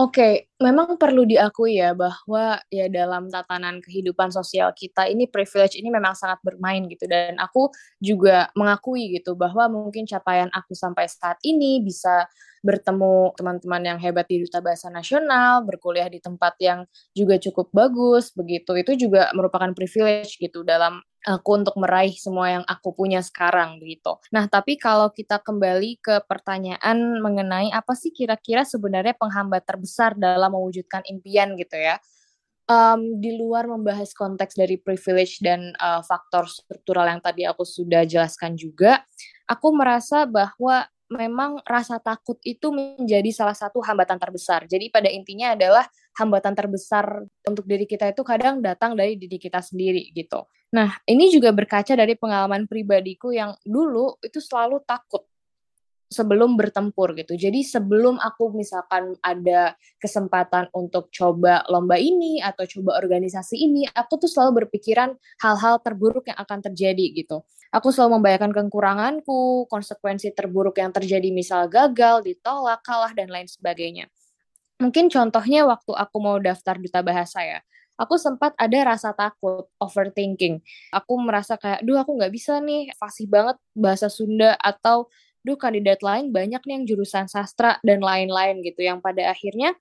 Oke, 0.00 0.48
memang 0.64 0.96
perlu 0.96 1.28
diakui 1.28 1.76
ya 1.76 1.92
bahwa 1.92 2.56
ya 2.72 2.88
dalam 2.88 3.28
tatanan 3.28 3.84
kehidupan 3.84 4.32
sosial 4.32 4.72
kita 4.72 5.04
ini 5.12 5.28
privilege 5.28 5.76
ini 5.76 5.92
memang 5.92 6.16
sangat 6.16 6.40
bermain 6.40 6.88
gitu 6.88 7.04
dan 7.04 7.36
aku 7.36 7.68
juga 8.00 8.48
mengakui 8.56 9.12
gitu 9.20 9.36
bahwa 9.36 9.68
mungkin 9.68 10.08
capaian 10.08 10.48
aku 10.56 10.72
sampai 10.72 11.04
saat 11.04 11.36
ini 11.44 11.84
bisa 11.84 12.24
bertemu 12.64 13.36
teman-teman 13.36 13.82
yang 13.92 13.98
hebat 14.00 14.24
di 14.24 14.40
Duta 14.40 14.64
Bahasa 14.64 14.88
Nasional, 14.88 15.68
berkuliah 15.68 16.08
di 16.08 16.16
tempat 16.24 16.56
yang 16.64 16.88
juga 17.12 17.36
cukup 17.36 17.68
bagus 17.68 18.32
begitu. 18.32 18.72
Itu 18.80 18.96
juga 18.96 19.28
merupakan 19.36 19.68
privilege 19.76 20.40
gitu 20.40 20.64
dalam 20.64 21.04
aku 21.26 21.50
untuk 21.60 21.76
meraih 21.76 22.16
semua 22.16 22.60
yang 22.60 22.64
aku 22.64 22.96
punya 22.96 23.20
sekarang 23.20 23.76
gitu. 23.84 24.16
Nah, 24.32 24.48
tapi 24.48 24.80
kalau 24.80 25.12
kita 25.12 25.36
kembali 25.40 26.00
ke 26.00 26.24
pertanyaan 26.24 27.20
mengenai 27.20 27.68
apa 27.72 27.92
sih 27.92 28.08
kira-kira 28.08 28.64
sebenarnya 28.64 29.12
penghambat 29.16 29.68
terbesar 29.68 30.16
dalam 30.16 30.52
mewujudkan 30.52 31.04
impian 31.08 31.56
gitu 31.60 31.76
ya. 31.76 32.00
Um, 32.70 33.18
di 33.18 33.34
luar 33.34 33.66
membahas 33.66 34.14
konteks 34.14 34.54
dari 34.54 34.78
privilege 34.78 35.42
dan 35.42 35.74
uh, 35.82 36.06
faktor 36.06 36.46
struktural 36.46 37.02
yang 37.10 37.18
tadi 37.18 37.42
aku 37.42 37.66
sudah 37.66 38.06
jelaskan 38.06 38.54
juga, 38.54 39.02
aku 39.50 39.74
merasa 39.74 40.22
bahwa 40.22 40.86
memang 41.10 41.58
rasa 41.66 41.98
takut 41.98 42.38
itu 42.46 42.70
menjadi 42.70 43.26
salah 43.34 43.58
satu 43.58 43.82
hambatan 43.82 44.22
terbesar. 44.22 44.70
Jadi 44.70 44.86
pada 44.86 45.10
intinya 45.10 45.58
adalah 45.58 45.82
hambatan 46.18 46.54
terbesar 46.56 47.22
untuk 47.46 47.64
diri 47.66 47.86
kita 47.86 48.10
itu 48.10 48.22
kadang 48.26 48.58
datang 48.58 48.98
dari 48.98 49.14
diri 49.14 49.38
kita 49.38 49.62
sendiri 49.62 50.10
gitu. 50.14 50.46
Nah, 50.70 51.02
ini 51.06 51.30
juga 51.34 51.50
berkaca 51.50 51.94
dari 51.98 52.14
pengalaman 52.14 52.70
pribadiku 52.70 53.34
yang 53.34 53.58
dulu 53.66 54.18
itu 54.22 54.38
selalu 54.38 54.82
takut 54.86 55.26
sebelum 56.10 56.58
bertempur 56.58 57.14
gitu. 57.14 57.38
Jadi 57.38 57.62
sebelum 57.62 58.18
aku 58.18 58.50
misalkan 58.50 59.14
ada 59.22 59.78
kesempatan 60.02 60.66
untuk 60.74 61.06
coba 61.14 61.62
lomba 61.70 61.94
ini 61.94 62.42
atau 62.42 62.66
coba 62.66 62.98
organisasi 62.98 63.54
ini, 63.54 63.86
aku 63.94 64.26
tuh 64.26 64.30
selalu 64.30 64.66
berpikiran 64.66 65.14
hal-hal 65.38 65.78
terburuk 65.78 66.26
yang 66.26 66.38
akan 66.42 66.58
terjadi 66.66 67.14
gitu. 67.14 67.46
Aku 67.70 67.94
selalu 67.94 68.18
membayangkan 68.18 68.50
kekuranganku, 68.50 69.70
konsekuensi 69.70 70.34
terburuk 70.34 70.82
yang 70.82 70.90
terjadi 70.90 71.30
misal 71.30 71.70
gagal, 71.70 72.26
ditolak, 72.26 72.82
kalah 72.82 73.14
dan 73.14 73.30
lain 73.30 73.46
sebagainya. 73.46 74.10
Mungkin 74.80 75.12
contohnya 75.12 75.68
waktu 75.68 75.92
aku 75.92 76.16
mau 76.18 76.36
daftar 76.40 76.80
duta 76.80 77.04
bahasa 77.04 77.44
ya 77.44 77.60
aku 78.00 78.16
sempat 78.16 78.56
ada 78.56 78.96
rasa 78.96 79.12
takut, 79.12 79.68
overthinking. 79.76 80.64
Aku 80.88 81.20
merasa 81.20 81.60
kayak, 81.60 81.84
duh 81.84 82.00
aku 82.00 82.16
nggak 82.16 82.32
bisa 82.32 82.56
nih, 82.64 82.88
fasih 82.96 83.28
banget 83.28 83.60
bahasa 83.76 84.08
Sunda, 84.08 84.56
atau 84.56 85.12
duh 85.44 85.60
kandidat 85.60 86.00
lain 86.00 86.32
banyak 86.32 86.64
nih 86.64 86.74
yang 86.80 86.84
jurusan 86.88 87.28
sastra 87.28 87.76
dan 87.84 88.00
lain-lain 88.00 88.64
gitu 88.64 88.80
yang 88.84 89.04
pada 89.04 89.28
akhirnya 89.28 89.76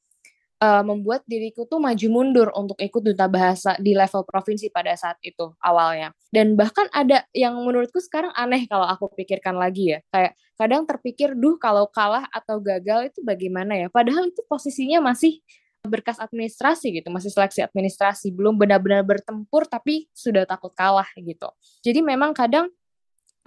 uh, 0.59 0.83
membuat 0.83 1.23
diriku 1.25 1.65
tuh 1.65 1.79
maju 1.79 2.07
mundur 2.11 2.47
untuk 2.53 2.77
ikut 2.79 3.01
duta 3.01 3.25
bahasa 3.31 3.75
di 3.79 3.95
level 3.95 4.27
provinsi 4.27 4.69
pada 4.69 4.93
saat 4.93 5.17
itu 5.23 5.55
awalnya. 5.63 6.13
Dan 6.29 6.53
bahkan 6.59 6.85
ada 6.91 7.25
yang 7.33 7.57
menurutku 7.63 7.97
sekarang 8.03 8.31
aneh 8.35 8.67
kalau 8.67 8.85
aku 8.85 9.09
pikirkan 9.15 9.55
lagi 9.57 9.97
ya. 9.97 9.99
Kayak 10.11 10.37
kadang 10.59 10.83
terpikir, 10.85 11.33
duh 11.33 11.55
kalau 11.57 11.87
kalah 11.89 12.27
atau 12.29 12.59
gagal 12.59 13.15
itu 13.15 13.19
bagaimana 13.23 13.75
ya? 13.75 13.87
Padahal 13.89 14.29
itu 14.29 14.43
posisinya 14.45 14.99
masih 15.01 15.39
berkas 15.79 16.19
administrasi 16.19 16.91
gitu, 16.91 17.07
masih 17.07 17.31
seleksi 17.31 17.63
administrasi, 17.63 18.35
belum 18.35 18.59
benar-benar 18.59 19.01
bertempur 19.07 19.63
tapi 19.63 20.11
sudah 20.11 20.43
takut 20.43 20.75
kalah 20.75 21.07
gitu. 21.15 21.47
Jadi 21.79 22.03
memang 22.03 22.35
kadang 22.35 22.67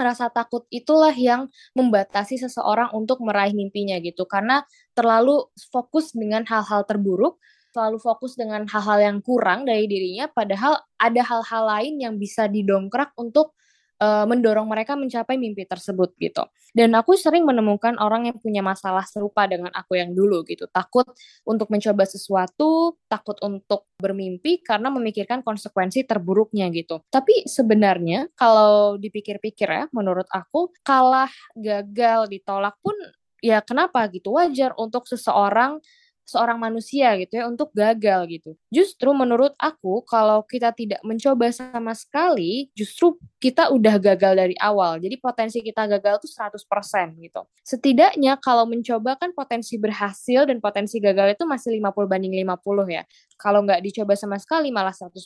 rasa 0.03 0.29
takut 0.29 0.67
itulah 0.69 1.15
yang 1.15 1.49
membatasi 1.79 2.37
seseorang 2.43 2.91
untuk 2.93 3.23
meraih 3.23 3.55
mimpinya 3.55 3.97
gitu. 4.03 4.27
Karena 4.27 4.67
terlalu 4.93 5.49
fokus 5.71 6.13
dengan 6.13 6.43
hal-hal 6.45 6.85
terburuk 6.85 7.39
terlalu 7.73 7.99
fokus 8.05 8.37
dengan 8.37 8.69
hal-hal 8.69 9.01
yang 9.01 9.19
kurang 9.25 9.65
dari 9.65 9.89
dirinya 9.89 10.29
padahal 10.29 10.77
ada 11.01 11.23
hal-hal 11.25 11.65
lain 11.65 11.95
yang 12.05 12.15
bisa 12.21 12.45
didongkrak 12.45 13.17
untuk 13.17 13.57
uh, 14.03 14.27
mendorong 14.27 14.67
mereka 14.67 14.99
mencapai 14.99 15.39
mimpi 15.39 15.63
tersebut 15.63 16.19
gitu. 16.19 16.43
Dan 16.75 16.97
aku 16.99 17.15
sering 17.15 17.47
menemukan 17.47 17.95
orang 18.03 18.27
yang 18.27 18.37
punya 18.43 18.65
masalah 18.65 19.07
serupa 19.07 19.47
dengan 19.47 19.71
aku 19.71 19.95
yang 19.95 20.11
dulu 20.11 20.43
gitu. 20.49 20.67
Takut 20.67 21.07
untuk 21.47 21.71
mencoba 21.71 22.03
sesuatu, 22.03 22.99
takut 23.07 23.39
untuk 23.45 23.87
bermimpi 24.01 24.65
karena 24.67 24.91
memikirkan 24.91 25.47
konsekuensi 25.47 26.03
terburuknya 26.03 26.67
gitu. 26.75 27.05
Tapi 27.07 27.47
sebenarnya 27.47 28.27
kalau 28.35 28.99
dipikir-pikir 28.99 29.69
ya, 29.71 29.85
menurut 29.95 30.27
aku 30.33 30.75
kalah, 30.83 31.31
gagal, 31.55 32.27
ditolak 32.27 32.75
pun 32.83 32.97
ya 33.43 33.59
kenapa 33.59 34.07
gitu 34.09 34.39
wajar 34.39 34.71
untuk 34.79 35.05
seseorang 35.11 35.83
seorang 36.23 36.57
manusia 36.57 37.13
gitu 37.19 37.39
ya 37.39 37.45
untuk 37.51 37.75
gagal 37.75 38.25
gitu. 38.31 38.51
Justru 38.71 39.11
menurut 39.13 39.53
aku 39.59 40.03
kalau 40.07 40.41
kita 40.47 40.71
tidak 40.73 41.03
mencoba 41.03 41.51
sama 41.51 41.93
sekali, 41.93 42.71
justru 42.73 43.19
kita 43.43 43.69
udah 43.75 43.99
gagal 43.99 44.33
dari 44.39 44.57
awal. 44.63 45.03
Jadi 45.03 45.19
potensi 45.19 45.59
kita 45.61 45.85
gagal 45.87 46.23
tuh 46.23 46.31
100% 46.31 47.19
gitu. 47.21 47.43
Setidaknya 47.67 48.39
kalau 48.39 48.65
mencoba 48.65 49.19
kan 49.19 49.35
potensi 49.35 49.77
berhasil 49.77 50.47
dan 50.47 50.63
potensi 50.63 51.03
gagal 51.03 51.35
itu 51.35 51.45
masih 51.45 51.75
50 51.77 52.07
banding 52.07 52.33
50 52.33 52.87
ya. 52.89 53.03
Kalau 53.37 53.61
nggak 53.67 53.83
dicoba 53.83 54.15
sama 54.15 54.39
sekali 54.39 54.71
malah 54.71 54.95
100% 54.95 55.19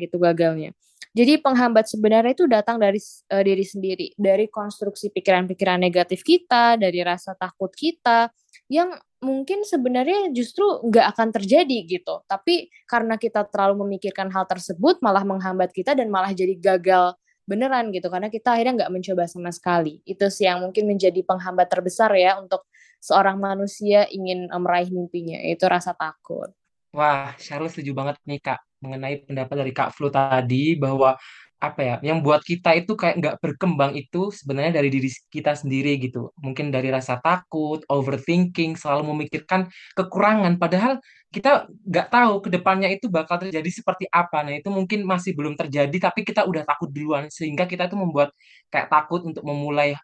gitu 0.00 0.16
gagalnya. 0.22 0.72
Jadi 1.14 1.38
penghambat 1.38 1.86
sebenarnya 1.86 2.34
itu 2.34 2.50
datang 2.50 2.74
dari 2.82 2.98
uh, 3.30 3.42
diri 3.46 3.62
sendiri, 3.62 4.10
dari 4.18 4.50
konstruksi 4.50 5.14
pikiran-pikiran 5.14 5.78
negatif 5.78 6.26
kita, 6.26 6.74
dari 6.74 7.06
rasa 7.06 7.38
takut 7.38 7.70
kita, 7.70 8.34
yang 8.66 8.98
mungkin 9.24 9.64
sebenarnya 9.64 10.30
justru 10.30 10.62
nggak 10.84 11.16
akan 11.16 11.28
terjadi 11.32 11.78
gitu. 11.88 12.20
Tapi 12.28 12.68
karena 12.84 13.16
kita 13.16 13.48
terlalu 13.48 13.88
memikirkan 13.88 14.28
hal 14.30 14.44
tersebut 14.44 15.00
malah 15.00 15.24
menghambat 15.24 15.72
kita 15.72 15.96
dan 15.96 16.12
malah 16.12 16.30
jadi 16.30 16.54
gagal 16.60 17.16
beneran 17.48 17.88
gitu. 17.90 18.12
Karena 18.12 18.28
kita 18.28 18.54
akhirnya 18.54 18.84
nggak 18.84 18.92
mencoba 18.92 19.24
sama 19.24 19.50
sekali. 19.50 20.04
Itu 20.04 20.28
sih 20.28 20.44
yang 20.44 20.62
mungkin 20.62 20.84
menjadi 20.84 21.24
penghambat 21.24 21.66
terbesar 21.72 22.12
ya 22.14 22.36
untuk 22.36 22.68
seorang 23.00 23.36
manusia 23.36 24.08
ingin 24.08 24.48
meraih 24.48 24.88
mimpinya, 24.88 25.36
itu 25.44 25.64
rasa 25.68 25.92
takut. 25.92 26.48
Wah, 26.94 27.34
Charles 27.36 27.74
setuju 27.74 27.92
banget 27.92 28.16
nih 28.24 28.40
Kak 28.40 28.60
mengenai 28.80 29.24
pendapat 29.26 29.56
dari 29.60 29.72
Kak 29.74 29.92
Flu 29.92 30.08
tadi 30.08 30.76
bahwa 30.78 31.18
apa 31.62 31.80
ya 31.80 31.96
yang 32.04 32.20
buat 32.20 32.44
kita 32.44 32.76
itu 32.76 32.92
kayak 32.92 33.14
nggak 33.20 33.36
berkembang 33.40 33.96
itu 33.96 34.28
sebenarnya 34.34 34.80
dari 34.82 34.88
diri 34.92 35.10
kita 35.32 35.56
sendiri 35.56 35.96
gitu. 36.02 36.30
Mungkin 36.40 36.68
dari 36.74 36.92
rasa 36.92 37.18
takut 37.22 37.80
overthinking 37.88 38.76
selalu 38.76 39.14
memikirkan 39.16 39.70
kekurangan. 39.96 40.60
Padahal 40.60 41.00
kita 41.32 41.66
nggak 41.66 42.08
tahu 42.14 42.32
ke 42.46 42.48
depannya 42.52 42.88
itu 42.92 43.10
bakal 43.10 43.40
terjadi 43.42 43.66
seperti 43.70 44.06
apa. 44.12 44.44
Nah 44.46 44.54
itu 44.60 44.68
mungkin 44.70 45.02
masih 45.08 45.32
belum 45.34 45.58
terjadi 45.58 45.96
tapi 46.10 46.22
kita 46.22 46.46
udah 46.46 46.62
takut 46.68 46.90
duluan. 46.92 47.26
Sehingga 47.32 47.64
kita 47.64 47.88
itu 47.90 47.96
membuat 47.98 48.30
kayak 48.68 48.88
takut 48.92 49.24
untuk 49.24 49.42
memulai 49.42 49.96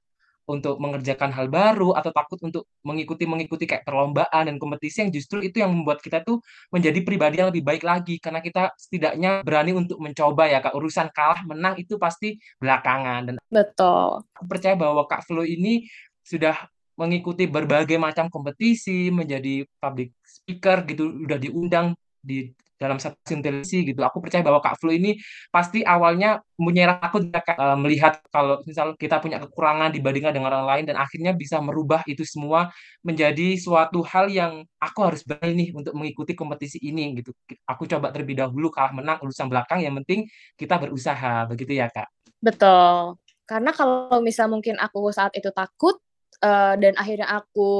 untuk 0.51 0.83
mengerjakan 0.83 1.31
hal 1.31 1.47
baru 1.47 1.95
atau 1.95 2.11
takut 2.11 2.43
untuk 2.43 2.67
mengikuti 2.83 3.25
mengikuti 3.31 3.71
kayak 3.71 3.87
perlombaan 3.87 4.51
dan 4.51 4.57
kompetisi 4.59 5.07
yang 5.07 5.11
justru 5.15 5.47
itu 5.47 5.63
yang 5.63 5.71
membuat 5.71 6.03
kita 6.03 6.27
tuh 6.27 6.43
menjadi 6.75 6.99
pribadi 7.07 7.39
yang 7.39 7.55
lebih 7.55 7.63
baik 7.63 7.87
lagi. 7.87 8.19
Karena 8.19 8.43
kita 8.43 8.75
setidaknya 8.75 9.47
berani 9.47 9.73
untuk 9.79 10.03
mencoba 10.03 10.51
ya 10.51 10.59
kak. 10.59 10.75
Urusan 10.75 11.09
kalah 11.15 11.47
menang 11.47 11.79
itu 11.79 11.95
pasti 11.97 12.35
belakangan. 12.59 13.21
Dan 13.31 13.35
betul. 13.47 14.27
aku 14.35 14.45
percaya 14.51 14.75
bahwa 14.75 15.07
kak 15.07 15.23
Flo 15.23 15.47
ini 15.47 15.87
sudah 16.27 16.67
mengikuti 17.01 17.49
berbagai 17.49 17.97
macam 17.97 18.29
kompetisi 18.29 19.09
menjadi 19.09 19.65
public 19.81 20.13
speaker 20.21 20.85
gitu 20.85 21.25
udah 21.25 21.39
diundang 21.41 21.97
di 22.21 22.53
dalam 22.81 22.97
televisi 23.29 23.85
gitu. 23.85 24.01
Aku 24.01 24.25
percaya 24.25 24.41
bahwa 24.41 24.65
Kak 24.65 24.81
Flu 24.81 24.97
ini 24.97 25.21
pasti 25.53 25.85
awalnya 25.85 26.41
punya 26.57 26.97
takut 26.97 27.29
uh, 27.29 27.77
melihat 27.77 28.25
kalau 28.33 28.65
misal 28.65 28.97
kita 28.97 29.21
punya 29.21 29.37
kekurangan 29.37 29.93
dibandingkan 29.93 30.33
dengan 30.33 30.57
orang 30.57 30.69
lain 30.69 30.85
dan 30.89 30.97
akhirnya 30.97 31.37
bisa 31.37 31.61
merubah 31.61 32.01
itu 32.09 32.25
semua 32.25 32.73
menjadi 33.05 33.61
suatu 33.61 34.01
hal 34.01 34.33
yang 34.33 34.65
aku 34.81 34.99
harus 35.05 35.21
berani 35.29 35.53
nih 35.53 35.69
untuk 35.77 35.93
mengikuti 35.93 36.33
kompetisi 36.33 36.81
ini 36.81 37.21
gitu. 37.21 37.37
Aku 37.69 37.85
coba 37.85 38.09
terlebih 38.09 38.41
dahulu 38.41 38.73
kalah 38.73 38.97
menang 38.97 39.21
urusan 39.21 39.53
belakang 39.53 39.85
yang 39.85 39.93
penting 40.01 40.25
kita 40.57 40.81
berusaha 40.81 41.45
begitu 41.53 41.77
ya 41.77 41.93
Kak. 41.93 42.09
Betul. 42.41 43.21
Karena 43.45 43.77
kalau 43.77 44.25
misal 44.25 44.49
mungkin 44.49 44.81
aku 44.81 45.13
saat 45.13 45.37
itu 45.37 45.53
takut 45.53 46.01
uh, 46.41 46.75
dan 46.81 46.97
akhirnya 46.97 47.29
aku 47.29 47.71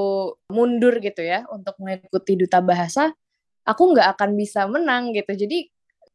mundur 0.53 1.01
gitu 1.01 1.25
ya 1.25 1.49
untuk 1.49 1.77
mengikuti 1.81 2.37
duta 2.37 2.61
bahasa, 2.61 3.15
aku 3.65 3.83
nggak 3.97 4.17
akan 4.17 4.31
bisa 4.37 4.65
menang 4.71 5.13
gitu. 5.13 5.33
Jadi 5.35 5.71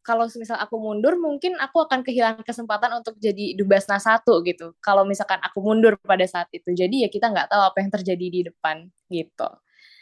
kalau 0.06 0.30
misal 0.30 0.62
aku 0.62 0.78
mundur, 0.78 1.18
mungkin 1.18 1.58
aku 1.58 1.82
akan 1.90 2.06
kehilangan 2.06 2.46
kesempatan 2.46 3.02
untuk 3.02 3.18
jadi 3.18 3.58
Dubasna 3.58 3.98
satu 3.98 4.46
gitu. 4.46 4.78
Kalau 4.78 5.02
misalkan 5.02 5.42
aku 5.42 5.66
mundur 5.66 5.98
pada 5.98 6.24
saat 6.30 6.46
itu. 6.54 6.70
Jadi 6.78 7.06
ya 7.06 7.10
kita 7.10 7.34
nggak 7.34 7.50
tahu 7.50 7.62
apa 7.66 7.78
yang 7.82 7.90
terjadi 7.90 8.26
di 8.30 8.42
depan 8.46 8.86
gitu. 9.10 9.50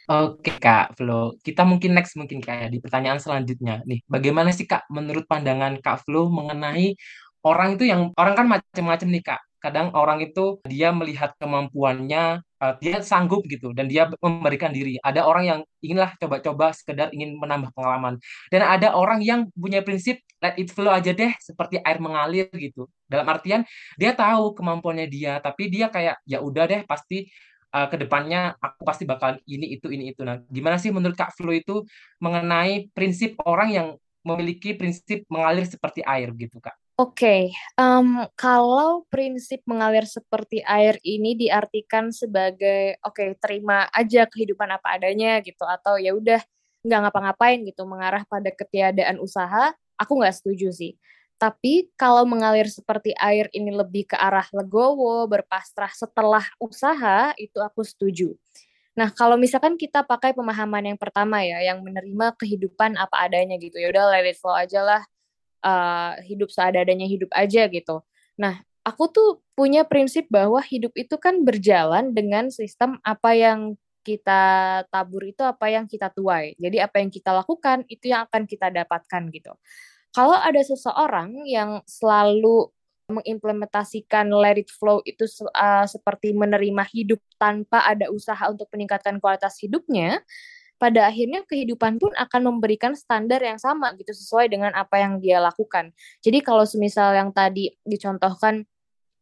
Oke 0.03 0.59
Kak 0.59 1.00
Flo, 1.00 1.39
kita 1.39 1.63
mungkin 1.63 1.95
next 1.95 2.19
mungkin 2.19 2.43
kayak 2.43 2.75
di 2.75 2.83
pertanyaan 2.83 3.23
selanjutnya 3.23 3.79
nih. 3.88 4.03
Bagaimana 4.03 4.51
sih 4.51 4.67
Kak 4.67 4.91
menurut 4.91 5.23
pandangan 5.23 5.79
Kak 5.79 6.03
Flo 6.03 6.27
mengenai 6.27 7.00
orang 7.47 7.79
itu 7.79 7.88
yang 7.88 8.12
orang 8.19 8.35
kan 8.35 8.47
macam-macam 8.51 9.07
nih 9.07 9.23
Kak 9.23 9.41
kadang 9.63 9.96
orang 9.96 10.20
itu 10.20 10.60
dia 10.67 10.91
melihat 10.91 11.32
kemampuannya 11.39 12.43
uh, 12.60 12.74
dia 12.84 13.00
sanggup 13.00 13.48
gitu 13.48 13.72
dan 13.72 13.88
dia 13.88 14.12
memberikan 14.20 14.75
diri. 14.75 15.00
Ada 15.00 15.24
orang 15.24 15.43
yang 15.48 15.60
inginlah 15.79 16.20
coba-coba 16.20 16.75
sekedar 16.75 17.08
ingin 17.15 17.39
menambah 17.39 17.72
pengalaman. 17.72 18.20
Dan 18.51 18.67
ada 18.67 18.91
orang 18.91 19.24
yang 19.24 19.48
punya 19.55 19.79
prinsip 19.79 20.20
let 20.43 20.60
it 20.60 20.67
flow 20.75 20.91
aja 20.91 21.15
deh 21.15 21.32
seperti 21.39 21.79
air 21.79 22.03
mengalir 22.03 22.51
gitu. 22.51 22.91
Dalam 23.08 23.24
artian 23.32 23.63
dia 23.96 24.12
tahu 24.12 24.51
kemampuannya 24.51 25.08
dia 25.08 25.39
tapi 25.39 25.72
dia 25.72 25.88
kayak 25.88 26.20
ya 26.27 26.43
udah 26.43 26.67
deh 26.67 26.82
pasti 26.84 27.32
uh, 27.72 27.88
ke 27.88 27.96
depannya 27.96 28.60
aku 28.60 28.84
pasti 28.84 29.08
bakal 29.08 29.39
ini 29.48 29.79
itu 29.79 29.88
ini 29.88 30.12
itu. 30.12 30.27
Nah 30.27 30.43
gimana 30.51 30.75
sih 30.75 30.91
menurut 30.91 31.15
Kak 31.15 31.32
Flo 31.39 31.55
itu 31.55 31.88
mengenai 32.20 32.91
prinsip 32.91 33.39
orang 33.48 33.72
yang 33.72 33.88
memiliki 34.27 34.75
prinsip 34.75 35.24
mengalir 35.32 35.63
seperti 35.63 36.03
air 36.03 36.36
gitu 36.36 36.60
Kak 36.60 36.82
Oke, 36.93 37.25
okay, 37.25 37.41
um, 37.73 38.21
kalau 38.38 39.01
prinsip 39.09 39.65
mengalir 39.65 40.05
seperti 40.05 40.62
air 40.62 41.01
ini 41.01 41.33
diartikan 41.33 42.13
sebagai 42.13 43.01
oke 43.01 43.17
okay, 43.17 43.29
terima 43.41 43.89
aja 43.89 44.29
kehidupan 44.29 44.69
apa 44.69 45.01
adanya 45.01 45.41
gitu 45.41 45.65
atau 45.65 45.97
ya 45.97 46.13
udah 46.13 46.38
nggak 46.85 47.00
ngapa-ngapain 47.09 47.65
gitu 47.65 47.81
mengarah 47.89 48.21
pada 48.29 48.53
ketiadaan 48.53 49.17
usaha, 49.17 49.73
aku 49.97 50.21
nggak 50.21 50.38
setuju 50.38 50.69
sih. 50.69 50.93
Tapi 51.41 51.89
kalau 51.97 52.29
mengalir 52.29 52.69
seperti 52.69 53.17
air 53.17 53.50
ini 53.57 53.73
lebih 53.73 54.13
ke 54.13 54.17
arah 54.19 54.45
legowo, 54.53 55.25
berpasrah 55.25 55.89
setelah 55.97 56.45
usaha, 56.62 57.33
itu 57.41 57.57
aku 57.57 57.81
setuju. 57.81 58.38
Nah, 58.93 59.09
kalau 59.09 59.33
misalkan 59.33 59.81
kita 59.81 60.05
pakai 60.05 60.38
pemahaman 60.38 60.93
yang 60.93 61.00
pertama 61.01 61.41
ya, 61.41 61.57
yang 61.65 61.81
menerima 61.81 62.38
kehidupan 62.38 63.01
apa 63.01 63.25
adanya 63.25 63.57
gitu, 63.57 63.81
ya 63.81 63.89
udah 63.89 64.13
let 64.13 64.29
it 64.29 64.38
flow 64.38 64.53
aja 64.53 64.85
lah 64.85 65.01
uh, 65.63 66.20
hidup 66.27 66.51
seadanya 66.51 67.08
hidup 67.08 67.32
aja 67.34 67.65
gitu. 67.72 68.03
Nah, 68.38 68.62
aku 68.84 69.10
tuh 69.10 69.29
punya 69.55 69.88
prinsip 69.88 70.27
bahwa 70.27 70.60
hidup 70.60 70.91
itu 71.00 71.15
kan 71.17 71.41
berjalan 71.41 72.12
dengan 72.12 72.51
sistem 72.51 73.00
apa 73.01 73.32
yang 73.34 73.79
kita 74.03 74.84
tabur 74.91 75.24
itu 75.24 75.41
apa 75.48 75.72
yang 75.72 75.88
kita 75.88 76.12
tuai. 76.12 76.60
Jadi 76.60 76.84
apa 76.84 77.00
yang 77.00 77.08
kita 77.08 77.32
lakukan 77.32 77.88
itu 77.88 78.12
yang 78.12 78.27
akan 78.27 78.43
kita 78.43 78.67
dapatkan 78.67 79.32
gitu. 79.32 79.55
Kalau 80.13 80.38
ada 80.38 80.60
seseorang 80.62 81.48
yang 81.48 81.82
selalu 81.88 82.70
mengimplementasikan 83.10 84.32
let 84.32 84.60
it 84.60 84.70
flow 84.72 85.03
itu 85.03 85.27
uh, 85.55 85.88
seperti 85.88 86.32
menerima 86.32 86.84
hidup 86.91 87.20
tanpa 87.36 87.84
ada 87.84 88.08
usaha 88.12 88.48
untuk 88.48 88.67
meningkatkan 88.72 89.20
kualitas 89.20 89.60
hidupnya, 89.60 90.24
pada 90.83 91.07
akhirnya 91.07 91.47
kehidupan 91.47 91.95
pun 91.95 92.11
akan 92.11 92.51
memberikan 92.51 92.91
standar 92.91 93.39
yang 93.39 93.55
sama 93.55 93.95
gitu 93.95 94.11
sesuai 94.11 94.51
dengan 94.51 94.75
apa 94.75 94.99
yang 94.99 95.23
dia 95.23 95.39
lakukan. 95.39 95.95
Jadi 96.19 96.43
kalau 96.43 96.67
semisal 96.67 97.15
yang 97.15 97.31
tadi 97.31 97.71
dicontohkan 97.87 98.67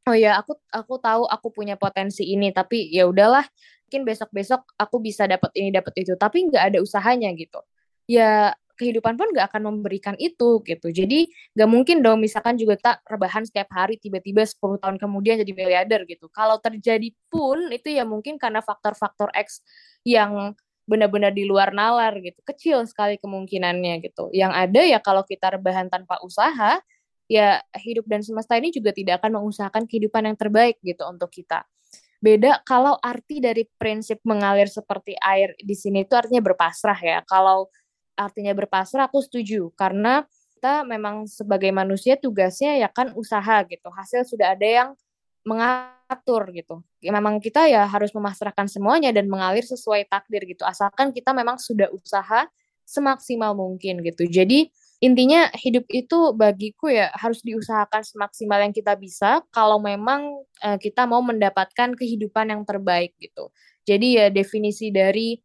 oh 0.09 0.17
ya 0.17 0.41
aku 0.41 0.57
aku 0.73 0.97
tahu 0.97 1.29
aku 1.29 1.47
punya 1.53 1.77
potensi 1.77 2.25
ini 2.25 2.49
tapi 2.49 2.89
ya 2.89 3.05
udahlah 3.05 3.45
mungkin 3.85 4.01
besok-besok 4.09 4.73
aku 4.73 4.97
bisa 5.05 5.29
dapat 5.29 5.53
ini 5.53 5.69
dapat 5.69 5.93
itu 6.01 6.17
tapi 6.17 6.49
nggak 6.49 6.73
ada 6.73 6.77
usahanya 6.81 7.29
gitu. 7.37 7.61
Ya 8.09 8.57
kehidupan 8.81 9.13
pun 9.13 9.29
nggak 9.29 9.53
akan 9.53 9.61
memberikan 9.69 10.17
itu 10.17 10.65
gitu. 10.65 10.89
Jadi 10.89 11.29
nggak 11.53 11.69
mungkin 11.69 12.01
dong 12.01 12.25
misalkan 12.25 12.57
juga 12.57 12.73
kita 12.73 12.93
rebahan 13.05 13.45
setiap 13.45 13.69
hari 13.69 14.01
tiba-tiba 14.01 14.41
10 14.41 14.81
tahun 14.81 14.97
kemudian 14.97 15.37
jadi 15.45 15.53
miliarder 15.53 16.09
gitu. 16.09 16.25
Kalau 16.33 16.57
terjadi 16.57 17.13
pun 17.29 17.69
itu 17.69 17.93
ya 17.93 18.01
mungkin 18.01 18.41
karena 18.41 18.65
faktor-faktor 18.65 19.29
X 19.37 19.61
yang 20.01 20.57
benar-benar 20.85 21.31
di 21.31 21.45
luar 21.47 21.71
nalar 21.71 22.17
gitu. 22.19 22.39
Kecil 22.43 22.83
sekali 22.89 23.15
kemungkinannya 23.21 24.01
gitu. 24.05 24.29
Yang 24.33 24.51
ada 24.53 24.81
ya 24.85 24.99
kalau 24.99 25.23
kita 25.25 25.55
rebahan 25.55 25.87
tanpa 25.87 26.19
usaha, 26.25 26.81
ya 27.31 27.63
hidup 27.79 28.03
dan 28.11 28.19
semesta 28.19 28.59
ini 28.59 28.75
juga 28.75 28.91
tidak 28.91 29.23
akan 29.23 29.39
mengusahakan 29.39 29.87
kehidupan 29.87 30.27
yang 30.27 30.37
terbaik 30.37 30.75
gitu 30.83 31.07
untuk 31.07 31.31
kita. 31.31 31.63
Beda 32.21 32.61
kalau 32.67 32.99
arti 33.01 33.41
dari 33.41 33.65
prinsip 33.79 34.21
mengalir 34.27 34.69
seperti 34.69 35.17
air 35.17 35.57
di 35.57 35.73
sini 35.73 36.05
itu 36.05 36.13
artinya 36.13 36.43
berpasrah 36.43 36.99
ya. 37.01 37.19
Kalau 37.25 37.71
artinya 38.13 38.53
berpasrah 38.53 39.09
aku 39.09 39.23
setuju 39.25 39.73
karena 39.73 40.27
kita 40.53 40.85
memang 40.85 41.25
sebagai 41.25 41.73
manusia 41.73 42.13
tugasnya 42.19 42.77
ya 42.77 42.91
kan 42.93 43.15
usaha 43.17 43.65
gitu. 43.65 43.89
Hasil 43.89 44.29
sudah 44.29 44.53
ada 44.53 44.67
yang 44.67 44.89
mengatur 45.41 46.49
gitu. 46.53 46.85
Ya, 47.01 47.11
memang 47.13 47.41
kita 47.41 47.65
ya 47.65 47.87
harus 47.89 48.13
memasrahkan 48.13 48.69
semuanya 48.69 49.09
dan 49.09 49.25
mengalir 49.25 49.65
sesuai 49.65 50.05
takdir 50.09 50.45
gitu. 50.45 50.61
Asalkan 50.65 51.09
kita 51.09 51.33
memang 51.33 51.57
sudah 51.57 51.89
usaha 51.89 52.45
semaksimal 52.85 53.55
mungkin 53.55 54.03
gitu. 54.03 54.27
Jadi 54.27 54.69
intinya 55.01 55.49
hidup 55.57 55.89
itu 55.89 56.35
bagiku 56.37 56.91
ya 56.93 57.09
harus 57.17 57.41
diusahakan 57.41 58.05
semaksimal 58.05 58.61
yang 58.61 58.69
kita 58.69 58.93
bisa 58.93 59.41
kalau 59.49 59.81
memang 59.81 60.45
uh, 60.61 60.77
kita 60.77 61.09
mau 61.09 61.25
mendapatkan 61.25 61.97
kehidupan 61.97 62.53
yang 62.53 62.61
terbaik 62.61 63.17
gitu. 63.17 63.49
Jadi 63.87 64.21
ya 64.21 64.27
definisi 64.29 64.93
dari 64.93 65.41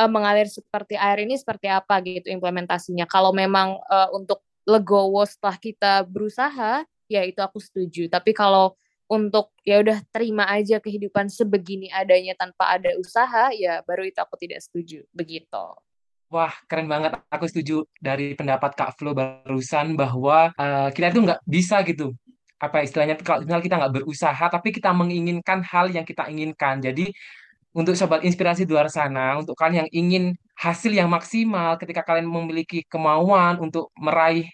uh, 0.00 0.08
mengalir 0.08 0.48
seperti 0.48 0.96
air 0.96 1.28
ini 1.28 1.36
seperti 1.36 1.68
apa 1.68 2.00
gitu 2.00 2.32
implementasinya. 2.32 3.04
Kalau 3.04 3.36
memang 3.36 3.76
uh, 3.92 4.08
untuk 4.16 4.40
legowo 4.64 5.28
setelah 5.28 5.60
kita 5.60 5.92
berusaha 6.08 6.88
ya 7.04 7.22
itu 7.28 7.40
aku 7.44 7.60
setuju. 7.60 8.08
Tapi 8.08 8.32
kalau 8.32 8.72
untuk 9.08 9.52
ya 9.62 9.84
udah 9.84 10.00
terima 10.10 10.48
aja 10.48 10.80
kehidupan 10.80 11.28
sebegini 11.28 11.92
adanya 11.92 12.32
tanpa 12.34 12.72
ada 12.72 12.96
usaha 12.96 13.52
ya 13.52 13.84
baru 13.84 14.08
itu 14.08 14.18
aku 14.20 14.36
tidak 14.40 14.64
setuju 14.64 15.04
begitu. 15.12 15.64
Wah, 16.32 16.50
keren 16.66 16.90
banget. 16.90 17.14
Aku 17.30 17.46
setuju 17.46 17.86
dari 18.02 18.34
pendapat 18.34 18.74
Kak 18.74 18.98
Flo 18.98 19.14
barusan 19.14 19.94
bahwa 19.94 20.50
uh, 20.58 20.90
kita 20.90 21.14
itu 21.14 21.20
nggak 21.22 21.40
bisa 21.46 21.78
gitu. 21.86 22.10
Apa 22.58 22.82
istilahnya, 22.82 23.14
kalau 23.22 23.62
kita 23.62 23.78
nggak 23.78 24.02
berusaha, 24.02 24.44
tapi 24.50 24.74
kita 24.74 24.90
menginginkan 24.90 25.62
hal 25.62 25.94
yang 25.94 26.02
kita 26.02 26.26
inginkan. 26.26 26.82
Jadi, 26.82 27.12
untuk 27.70 27.94
sobat 27.94 28.26
inspirasi 28.26 28.66
di 28.66 28.72
luar 28.74 28.90
sana, 28.90 29.38
untuk 29.38 29.54
kalian 29.54 29.86
yang 29.86 29.90
ingin 29.94 30.24
hasil 30.58 30.90
yang 30.90 31.06
maksimal 31.06 31.78
ketika 31.78 32.02
kalian 32.02 32.30
memiliki 32.30 32.82
kemauan 32.86 33.58
untuk 33.62 33.90
meraih 33.98 34.50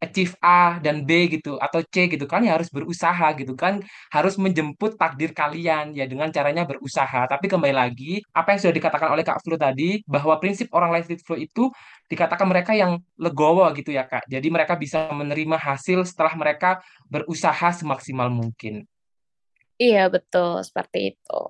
achieve 0.00 0.32
A 0.40 0.80
dan 0.80 1.04
B 1.04 1.28
gitu 1.28 1.60
atau 1.60 1.84
C 1.84 2.08
gitu 2.08 2.24
kan 2.24 2.40
ya 2.40 2.56
harus 2.56 2.72
berusaha 2.72 3.36
gitu 3.36 3.52
kan 3.52 3.84
harus 4.08 4.40
menjemput 4.40 4.96
takdir 4.96 5.36
kalian 5.36 5.92
ya 5.92 6.08
dengan 6.08 6.32
caranya 6.32 6.64
berusaha. 6.64 7.28
Tapi 7.28 7.46
kembali 7.46 7.74
lagi 7.76 8.24
apa 8.32 8.56
yang 8.56 8.60
sudah 8.64 8.74
dikatakan 8.74 9.08
oleh 9.12 9.22
Kak 9.22 9.44
Flu 9.44 9.60
tadi 9.60 10.00
bahwa 10.08 10.40
prinsip 10.40 10.72
orang 10.72 10.96
life 10.96 11.12
flow 11.20 11.36
itu 11.36 11.68
dikatakan 12.08 12.48
mereka 12.48 12.72
yang 12.72 12.96
legowo 13.20 13.68
gitu 13.76 13.92
ya 13.92 14.08
Kak. 14.08 14.24
Jadi 14.26 14.48
mereka 14.48 14.74
bisa 14.80 15.12
menerima 15.12 15.60
hasil 15.60 16.08
setelah 16.08 16.32
mereka 16.34 16.80
berusaha 17.06 17.70
semaksimal 17.76 18.32
mungkin. 18.32 18.88
Iya 19.76 20.08
betul 20.08 20.64
seperti 20.64 21.16
itu. 21.16 21.40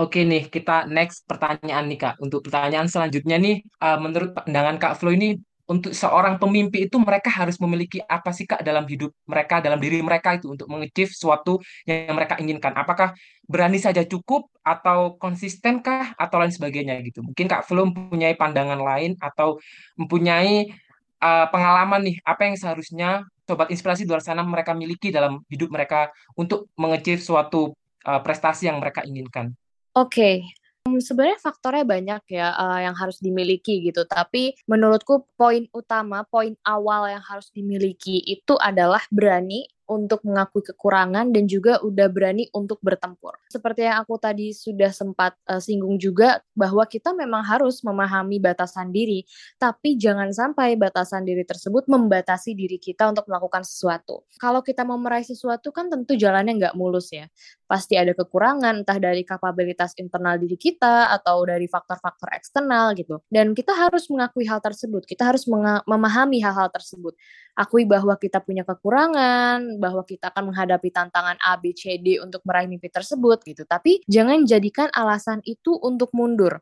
Oke 0.00 0.24
nih, 0.24 0.48
kita 0.48 0.88
next 0.88 1.28
pertanyaan 1.28 1.84
nih 1.84 2.00
Kak. 2.00 2.14
Untuk 2.24 2.48
pertanyaan 2.48 2.88
selanjutnya 2.88 3.36
nih, 3.36 3.60
uh, 3.84 4.00
menurut 4.00 4.32
pandangan 4.32 4.80
Kak 4.80 4.96
Flo 4.96 5.12
ini 5.12 5.36
untuk 5.70 5.94
seorang 5.94 6.42
pemimpi 6.42 6.90
itu 6.90 6.98
mereka 6.98 7.30
harus 7.30 7.54
memiliki 7.62 8.02
apa 8.02 8.34
sih 8.34 8.42
Kak 8.42 8.66
dalam 8.66 8.82
hidup 8.90 9.14
mereka, 9.22 9.62
dalam 9.62 9.78
diri 9.78 10.02
mereka 10.02 10.34
itu 10.34 10.50
untuk 10.50 10.66
mengachieve 10.66 11.14
sesuatu 11.14 11.62
yang 11.86 12.10
mereka 12.18 12.34
inginkan. 12.42 12.74
Apakah 12.74 13.14
berani 13.46 13.78
saja 13.78 14.02
cukup 14.02 14.50
atau 14.66 15.14
konsistenkah 15.14 16.18
atau 16.18 16.36
lain 16.42 16.50
sebagainya 16.50 16.98
gitu. 17.06 17.22
Mungkin 17.22 17.46
Kak 17.46 17.70
Flo 17.70 17.86
mempunyai 17.86 18.34
pandangan 18.34 18.82
lain 18.82 19.14
atau 19.22 19.62
mempunyai 19.94 20.74
uh, 21.22 21.46
pengalaman 21.54 22.02
nih 22.02 22.16
apa 22.26 22.50
yang 22.50 22.56
seharusnya 22.58 23.22
sobat 23.46 23.70
inspirasi 23.70 24.06
di 24.06 24.10
luar 24.10 24.22
sana 24.22 24.42
mereka 24.42 24.74
miliki 24.74 25.10
dalam 25.10 25.42
hidup 25.50 25.70
mereka 25.70 26.10
untuk 26.34 26.70
mengachieve 26.78 27.22
suatu 27.22 27.74
uh, 28.06 28.20
prestasi 28.22 28.66
yang 28.66 28.82
mereka 28.82 29.06
inginkan. 29.06 29.54
Oke. 29.94 30.46
Sebenarnya 30.88 31.36
faktornya 31.36 31.84
banyak 31.84 32.22
ya 32.32 32.56
uh, 32.56 32.80
yang 32.80 32.96
harus 32.96 33.20
dimiliki 33.20 33.84
gitu. 33.84 34.08
Tapi 34.08 34.56
menurutku 34.64 35.28
poin 35.36 35.68
utama, 35.76 36.24
poin 36.24 36.56
awal 36.64 37.12
yang 37.12 37.24
harus 37.24 37.52
dimiliki 37.52 38.20
itu 38.24 38.56
adalah 38.56 39.04
berani 39.12 39.68
untuk 39.90 40.22
mengakui 40.22 40.62
kekurangan 40.62 41.34
dan 41.34 41.50
juga 41.50 41.82
udah 41.82 42.06
berani 42.06 42.46
untuk 42.54 42.78
bertempur. 42.78 43.34
Seperti 43.50 43.90
yang 43.90 43.98
aku 44.06 44.14
tadi 44.22 44.54
sudah 44.54 44.94
sempat 44.94 45.34
uh, 45.50 45.58
singgung 45.58 45.98
juga 45.98 46.38
bahwa 46.54 46.86
kita 46.86 47.10
memang 47.10 47.42
harus 47.42 47.82
memahami 47.82 48.38
batasan 48.38 48.94
diri, 48.94 49.26
tapi 49.58 49.98
jangan 49.98 50.30
sampai 50.30 50.78
batasan 50.78 51.26
diri 51.26 51.42
tersebut 51.42 51.90
membatasi 51.90 52.54
diri 52.54 52.78
kita 52.78 53.10
untuk 53.10 53.26
melakukan 53.26 53.66
sesuatu. 53.66 54.22
Kalau 54.38 54.62
kita 54.62 54.86
mau 54.86 54.96
meraih 54.96 55.26
sesuatu 55.26 55.74
kan 55.74 55.90
tentu 55.90 56.14
jalannya 56.14 56.54
nggak 56.54 56.74
mulus 56.78 57.10
ya. 57.10 57.26
Pasti 57.66 57.98
ada 57.98 58.14
kekurangan 58.14 58.82
entah 58.82 58.98
dari 58.98 59.26
kapabilitas 59.26 59.94
internal 59.98 60.38
diri 60.38 60.54
kita 60.54 61.10
atau 61.10 61.42
dari 61.46 61.66
faktor-faktor 61.66 62.30
eksternal 62.34 62.94
gitu. 62.94 63.22
Dan 63.26 63.54
kita 63.54 63.74
harus 63.74 64.06
mengakui 64.10 64.46
hal 64.46 64.62
tersebut. 64.62 65.06
Kita 65.06 65.30
harus 65.30 65.46
memahami 65.86 66.38
hal-hal 66.42 66.70
tersebut. 66.70 67.14
Akui 67.58 67.86
bahwa 67.86 68.14
kita 68.18 68.38
punya 68.42 68.62
kekurangan, 68.62 69.79
bahwa 69.80 70.04
kita 70.04 70.28
akan 70.28 70.52
menghadapi 70.52 70.92
tantangan 70.92 71.40
A, 71.40 71.56
B, 71.56 71.72
C, 71.72 71.96
D 71.96 72.20
untuk 72.20 72.44
meraih 72.44 72.68
mimpi 72.68 72.92
tersebut 72.92 73.40
gitu. 73.48 73.64
Tapi 73.64 74.04
jangan 74.04 74.44
jadikan 74.44 74.92
alasan 74.92 75.40
itu 75.48 75.72
untuk 75.80 76.12
mundur. 76.12 76.60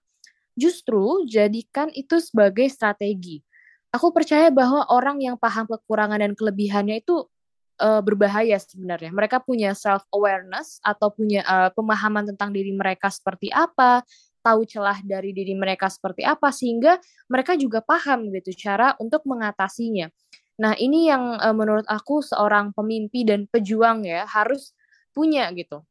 Justru 0.55 1.27
jadikan 1.27 1.91
itu 1.99 2.23
sebagai 2.23 2.71
strategi. 2.71 3.43
Aku 3.91 4.15
percaya 4.15 4.55
bahwa 4.55 4.87
orang 4.95 5.19
yang 5.19 5.35
paham 5.35 5.67
kekurangan 5.67 6.23
dan 6.23 6.33
kelebihannya 6.39 7.03
itu 7.03 7.27
uh, 7.81 8.03
berbahaya 8.05 8.59
sebenarnya. 8.59 9.11
Mereka 9.15 9.43
punya 9.43 9.73
self 9.73 10.05
awareness 10.13 10.83
atau 10.83 11.09
punya 11.15 11.43
uh, 11.47 11.71
pemahaman 11.73 12.29
tentang 12.35 12.53
diri 12.53 12.75
mereka 12.75 13.09
seperti 13.09 13.49
apa, 13.55 14.03
tahu 14.43 14.67
celah 14.67 14.99
dari 15.03 15.35
diri 15.35 15.55
mereka 15.55 15.91
seperti 15.91 16.25
apa 16.25 16.51
sehingga 16.55 16.97
mereka 17.31 17.55
juga 17.59 17.83
paham 17.83 18.29
gitu 18.35 18.55
cara 18.57 18.95
untuk 18.99 19.25
mengatasinya. 19.27 20.11
Nah, 20.59 20.75
ini 20.75 21.07
yang 21.07 21.39
uh, 21.39 21.55
menurut 21.55 21.87
aku 21.87 22.19
seorang 22.19 22.75
pemimpi 22.75 23.23
dan 23.23 23.47
pejuang 23.47 24.03
ya 24.03 24.27
harus 24.27 24.75
punya 25.15 25.47
gitu. 25.55 25.87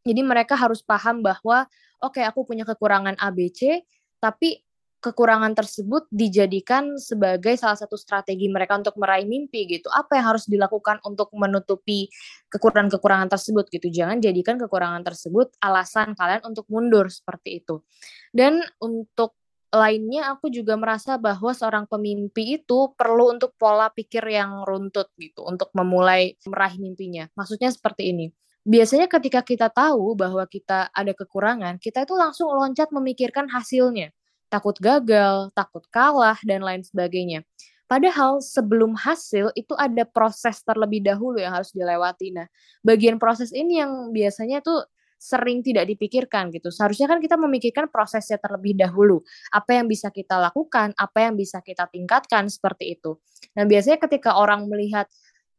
Jadi 0.00 0.20
mereka 0.24 0.56
harus 0.56 0.80
paham 0.80 1.20
bahwa 1.20 1.68
oke 2.00 2.16
okay, 2.16 2.24
aku 2.24 2.48
punya 2.48 2.64
kekurangan 2.64 3.20
ABC, 3.20 3.84
tapi 4.16 4.64
kekurangan 5.00 5.56
tersebut 5.56 6.04
dijadikan 6.12 7.00
sebagai 7.00 7.56
salah 7.56 7.76
satu 7.76 7.96
strategi 7.96 8.52
mereka 8.52 8.76
untuk 8.76 9.00
meraih 9.00 9.24
mimpi 9.24 9.64
gitu. 9.64 9.88
Apa 9.88 10.20
yang 10.20 10.36
harus 10.36 10.44
dilakukan 10.44 11.00
untuk 11.08 11.32
menutupi 11.32 12.12
kekurangan-kekurangan 12.52 13.32
tersebut 13.32 13.72
gitu. 13.72 13.88
Jangan 13.88 14.20
jadikan 14.20 14.60
kekurangan 14.60 15.00
tersebut 15.00 15.56
alasan 15.64 16.12
kalian 16.12 16.44
untuk 16.44 16.68
mundur 16.68 17.08
seperti 17.08 17.64
itu. 17.64 17.80
Dan 18.28 18.60
untuk 18.76 19.39
lainnya 19.70 20.34
aku 20.34 20.50
juga 20.50 20.74
merasa 20.74 21.14
bahwa 21.14 21.54
seorang 21.54 21.86
pemimpi 21.86 22.58
itu 22.58 22.90
perlu 22.98 23.34
untuk 23.34 23.54
pola 23.54 23.86
pikir 23.90 24.22
yang 24.26 24.66
runtut 24.66 25.10
gitu 25.18 25.46
untuk 25.46 25.70
memulai 25.74 26.34
meraih 26.46 26.76
mimpinya. 26.82 27.30
Maksudnya 27.38 27.70
seperti 27.70 28.10
ini. 28.10 28.26
Biasanya 28.66 29.08
ketika 29.08 29.40
kita 29.40 29.72
tahu 29.72 30.18
bahwa 30.18 30.44
kita 30.44 30.92
ada 30.92 31.12
kekurangan, 31.16 31.80
kita 31.80 32.04
itu 32.04 32.12
langsung 32.12 32.52
loncat 32.52 32.92
memikirkan 32.92 33.48
hasilnya 33.48 34.12
takut 34.50 34.76
gagal, 34.82 35.48
takut 35.54 35.86
kalah, 35.88 36.36
dan 36.42 36.60
lain 36.60 36.82
sebagainya. 36.82 37.46
Padahal 37.86 38.42
sebelum 38.42 38.94
hasil 38.98 39.50
itu 39.54 39.74
ada 39.78 40.06
proses 40.06 40.62
terlebih 40.62 41.02
dahulu 41.02 41.38
yang 41.42 41.54
harus 41.54 41.74
dilewati. 41.74 42.34
Nah, 42.34 42.46
bagian 42.86 43.18
proses 43.18 43.50
ini 43.54 43.82
yang 43.82 44.14
biasanya 44.14 44.62
tuh 44.62 44.86
sering 45.20 45.60
tidak 45.60 45.84
dipikirkan 45.84 46.48
gitu. 46.48 46.72
Seharusnya 46.72 47.04
kan 47.04 47.20
kita 47.20 47.36
memikirkan 47.36 47.92
prosesnya 47.92 48.40
terlebih 48.40 48.72
dahulu. 48.72 49.20
Apa 49.52 49.76
yang 49.76 49.84
bisa 49.84 50.08
kita 50.08 50.40
lakukan, 50.40 50.96
apa 50.96 51.28
yang 51.28 51.36
bisa 51.36 51.60
kita 51.60 51.84
tingkatkan 51.92 52.48
seperti 52.48 52.96
itu. 52.96 53.20
Nah, 53.52 53.68
biasanya 53.68 54.00
ketika 54.00 54.40
orang 54.40 54.64
melihat 54.64 55.04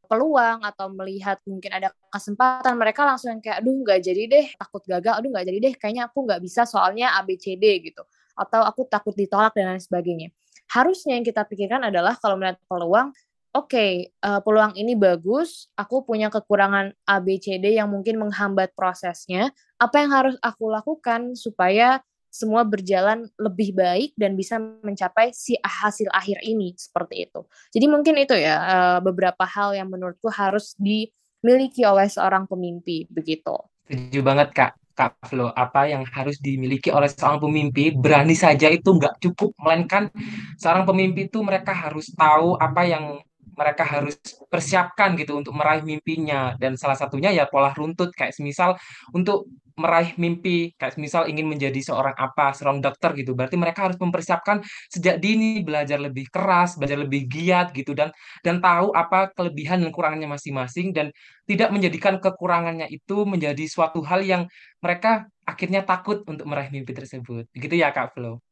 peluang 0.09 0.65
atau 0.65 0.91
melihat 0.91 1.39
mungkin 1.47 1.71
ada 1.71 1.93
kesempatan 2.11 2.75
mereka 2.75 3.07
langsung 3.07 3.31
yang 3.31 3.39
kayak 3.39 3.63
aduh 3.63 3.79
nggak 3.79 3.99
jadi 4.03 4.21
deh 4.27 4.45
takut 4.59 4.83
gagal 4.83 5.23
aduh 5.23 5.31
nggak 5.31 5.45
jadi 5.47 5.57
deh 5.63 5.73
kayaknya 5.79 6.03
aku 6.11 6.27
nggak 6.27 6.43
bisa 6.43 6.67
soalnya 6.67 7.15
ABCD 7.23 7.63
gitu 7.79 8.03
atau 8.35 8.59
aku 8.67 8.91
takut 8.91 9.15
ditolak 9.15 9.55
dan 9.55 9.71
lain 9.71 9.79
sebagainya. 9.79 10.35
Harusnya 10.67 11.15
yang 11.15 11.23
kita 11.23 11.47
pikirkan 11.47 11.83
adalah 11.87 12.15
kalau 12.19 12.39
melihat 12.39 12.59
peluang, 12.67 13.11
oke, 13.51 13.67
okay, 13.71 13.91
uh, 14.23 14.37
eh, 14.37 14.39
peluang 14.43 14.73
ini 14.79 14.95
bagus, 14.95 15.67
aku 15.75 16.07
punya 16.07 16.31
kekurangan 16.31 16.95
A, 17.07 17.19
B, 17.19 17.39
C, 17.39 17.59
D 17.59 17.75
yang 17.75 17.91
mungkin 17.91 18.19
menghambat 18.19 18.71
prosesnya. 18.75 19.51
Apa 19.75 20.03
yang 20.03 20.11
harus 20.11 20.35
aku 20.39 20.71
lakukan 20.71 21.35
supaya 21.35 21.99
semua 22.31 22.63
berjalan 22.63 23.27
lebih 23.35 23.75
baik 23.75 24.15
dan 24.15 24.39
bisa 24.39 24.55
mencapai 24.57 25.35
si 25.35 25.59
hasil 25.59 26.07
akhir 26.15 26.39
ini 26.47 26.71
seperti 26.79 27.27
itu. 27.27 27.43
Jadi 27.75 27.85
mungkin 27.91 28.15
itu 28.23 28.39
ya 28.39 28.55
uh, 28.55 28.99
beberapa 29.03 29.43
hal 29.43 29.75
yang 29.75 29.91
menurutku 29.91 30.31
harus 30.31 30.71
dimiliki 30.79 31.83
oleh 31.83 32.07
seorang 32.07 32.47
pemimpi 32.47 33.03
begitu. 33.11 33.59
Setuju 33.91 34.23
banget 34.23 34.49
kak. 34.55 34.73
Kak 34.91 35.23
Flo, 35.23 35.49
apa 35.55 35.87
yang 35.87 36.03
harus 36.03 36.35
dimiliki 36.43 36.91
oleh 36.91 37.07
seorang 37.07 37.39
pemimpi, 37.39 37.95
berani 37.95 38.35
saja 38.35 38.67
itu 38.67 38.91
nggak 38.91 39.23
cukup, 39.23 39.55
melainkan 39.55 40.11
seorang 40.59 40.83
pemimpi 40.83 41.31
itu 41.31 41.39
mereka 41.39 41.71
harus 41.71 42.11
tahu 42.11 42.59
apa 42.59 42.83
yang 42.83 43.23
mereka 43.57 43.83
harus 43.83 44.17
persiapkan 44.47 45.15
gitu 45.19 45.37
untuk 45.39 45.53
meraih 45.55 45.83
mimpinya. 45.83 46.55
Dan 46.57 46.75
salah 46.79 46.97
satunya 46.99 47.29
ya 47.33 47.45
pola 47.47 47.71
runtut. 47.75 48.13
Kayak 48.15 48.33
semisal 48.37 48.77
untuk 49.15 49.47
meraih 49.81 50.13
mimpi 50.19 50.75
kayak 50.75 50.93
semisal 50.93 51.25
ingin 51.25 51.47
menjadi 51.47 51.79
seorang 51.81 52.13
apa 52.13 52.53
seorang 52.53 52.83
dokter 52.83 53.17
gitu. 53.17 53.33
Berarti 53.33 53.55
mereka 53.57 53.89
harus 53.89 53.97
mempersiapkan 53.97 54.61
sejak 54.91 55.17
dini 55.17 55.65
belajar 55.65 55.97
lebih 55.97 56.29
keras 56.29 56.75
belajar 56.77 56.99
lebih 57.01 57.25
giat 57.25 57.73
gitu 57.73 57.97
dan 57.97 58.13
dan 58.45 58.59
tahu 58.59 58.93
apa 58.93 59.31
kelebihan 59.33 59.81
dan 59.81 59.89
kurangannya 59.89 60.29
masing-masing 60.29 60.93
dan 60.93 61.09
tidak 61.49 61.73
menjadikan 61.73 62.21
kekurangannya 62.21 62.87
itu 62.91 63.25
menjadi 63.25 63.65
suatu 63.65 64.05
hal 64.05 64.21
yang 64.23 64.43
mereka 64.83 65.25
akhirnya 65.47 65.81
takut 65.83 66.23
untuk 66.29 66.45
meraih 66.47 66.69
mimpi 66.69 66.93
tersebut. 66.93 67.49
Gitu 67.55 67.75
ya 67.75 67.89
Kak 67.95 68.13
Flo 68.15 68.50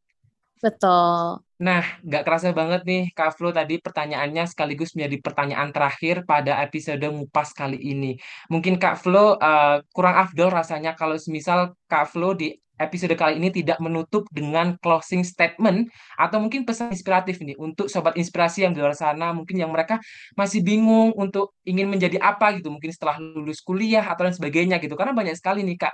Betul. 0.60 1.40
Nah, 1.60 1.84
nggak 2.04 2.24
kerasa 2.24 2.56
banget 2.56 2.88
nih, 2.88 3.04
Kak 3.12 3.36
Flo 3.36 3.52
tadi 3.52 3.80
pertanyaannya 3.80 4.48
sekaligus 4.48 4.96
menjadi 4.96 5.20
pertanyaan 5.20 5.72
terakhir 5.76 6.24
pada 6.24 6.60
episode 6.64 7.04
Ngupas 7.04 7.52
kali 7.52 7.80
ini. 7.80 8.16
Mungkin 8.52 8.80
Kak 8.80 9.00
Flo 9.00 9.36
uh, 9.40 9.84
kurang 9.92 10.16
afdol 10.20 10.52
rasanya 10.52 10.96
kalau 10.96 11.20
semisal 11.20 11.76
Kak 11.88 12.12
Flo 12.12 12.36
di 12.36 12.56
episode 12.80 13.12
kali 13.20 13.36
ini 13.38 13.52
tidak 13.52 13.78
menutup 13.84 14.24
dengan 14.32 14.80
closing 14.80 15.28
statement 15.28 15.92
atau 16.16 16.40
mungkin 16.40 16.64
pesan 16.64 16.96
inspiratif 16.96 17.44
nih 17.44 17.60
untuk 17.60 17.92
sobat 17.92 18.16
inspirasi 18.16 18.64
yang 18.64 18.72
di 18.72 18.80
luar 18.80 18.96
sana 18.96 19.36
mungkin 19.36 19.60
yang 19.60 19.68
mereka 19.68 20.00
masih 20.34 20.64
bingung 20.64 21.12
untuk 21.20 21.60
ingin 21.68 21.92
menjadi 21.92 22.18
apa 22.24 22.56
gitu 22.56 22.72
mungkin 22.72 22.96
setelah 22.96 23.20
lulus 23.20 23.60
kuliah 23.60 24.08
atau 24.08 24.24
lain 24.24 24.34
sebagainya 24.34 24.80
gitu 24.80 24.96
karena 24.96 25.12
banyak 25.12 25.36
sekali 25.36 25.68
nih 25.68 25.76
Kak 25.76 25.94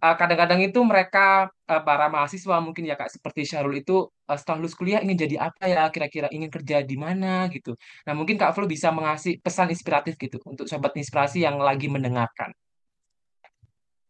kadang-kadang 0.00 0.60
itu 0.64 0.80
mereka 0.80 1.52
uh, 1.68 1.82
para 1.84 2.08
mahasiswa 2.08 2.56
mungkin 2.64 2.88
ya 2.88 2.96
Kak 2.96 3.12
seperti 3.12 3.44
Syahrul 3.44 3.84
itu 3.84 4.08
uh, 4.08 4.36
setelah 4.40 4.64
lulus 4.64 4.72
kuliah 4.72 5.00
ingin 5.04 5.18
jadi 5.28 5.36
apa 5.52 5.64
ya 5.68 5.82
kira-kira 5.92 6.28
ingin 6.32 6.48
kerja 6.48 6.80
di 6.80 6.96
mana 6.96 7.46
gitu. 7.52 7.76
Nah, 8.08 8.14
mungkin 8.16 8.40
Kak 8.40 8.56
Flu 8.56 8.64
bisa 8.64 8.88
mengasih 8.88 9.36
pesan 9.44 9.68
inspiratif 9.68 10.16
gitu 10.16 10.40
untuk 10.48 10.64
sobat 10.64 10.96
inspirasi 10.96 11.44
yang 11.44 11.60
lagi 11.60 11.86
mendengarkan. 11.92 12.50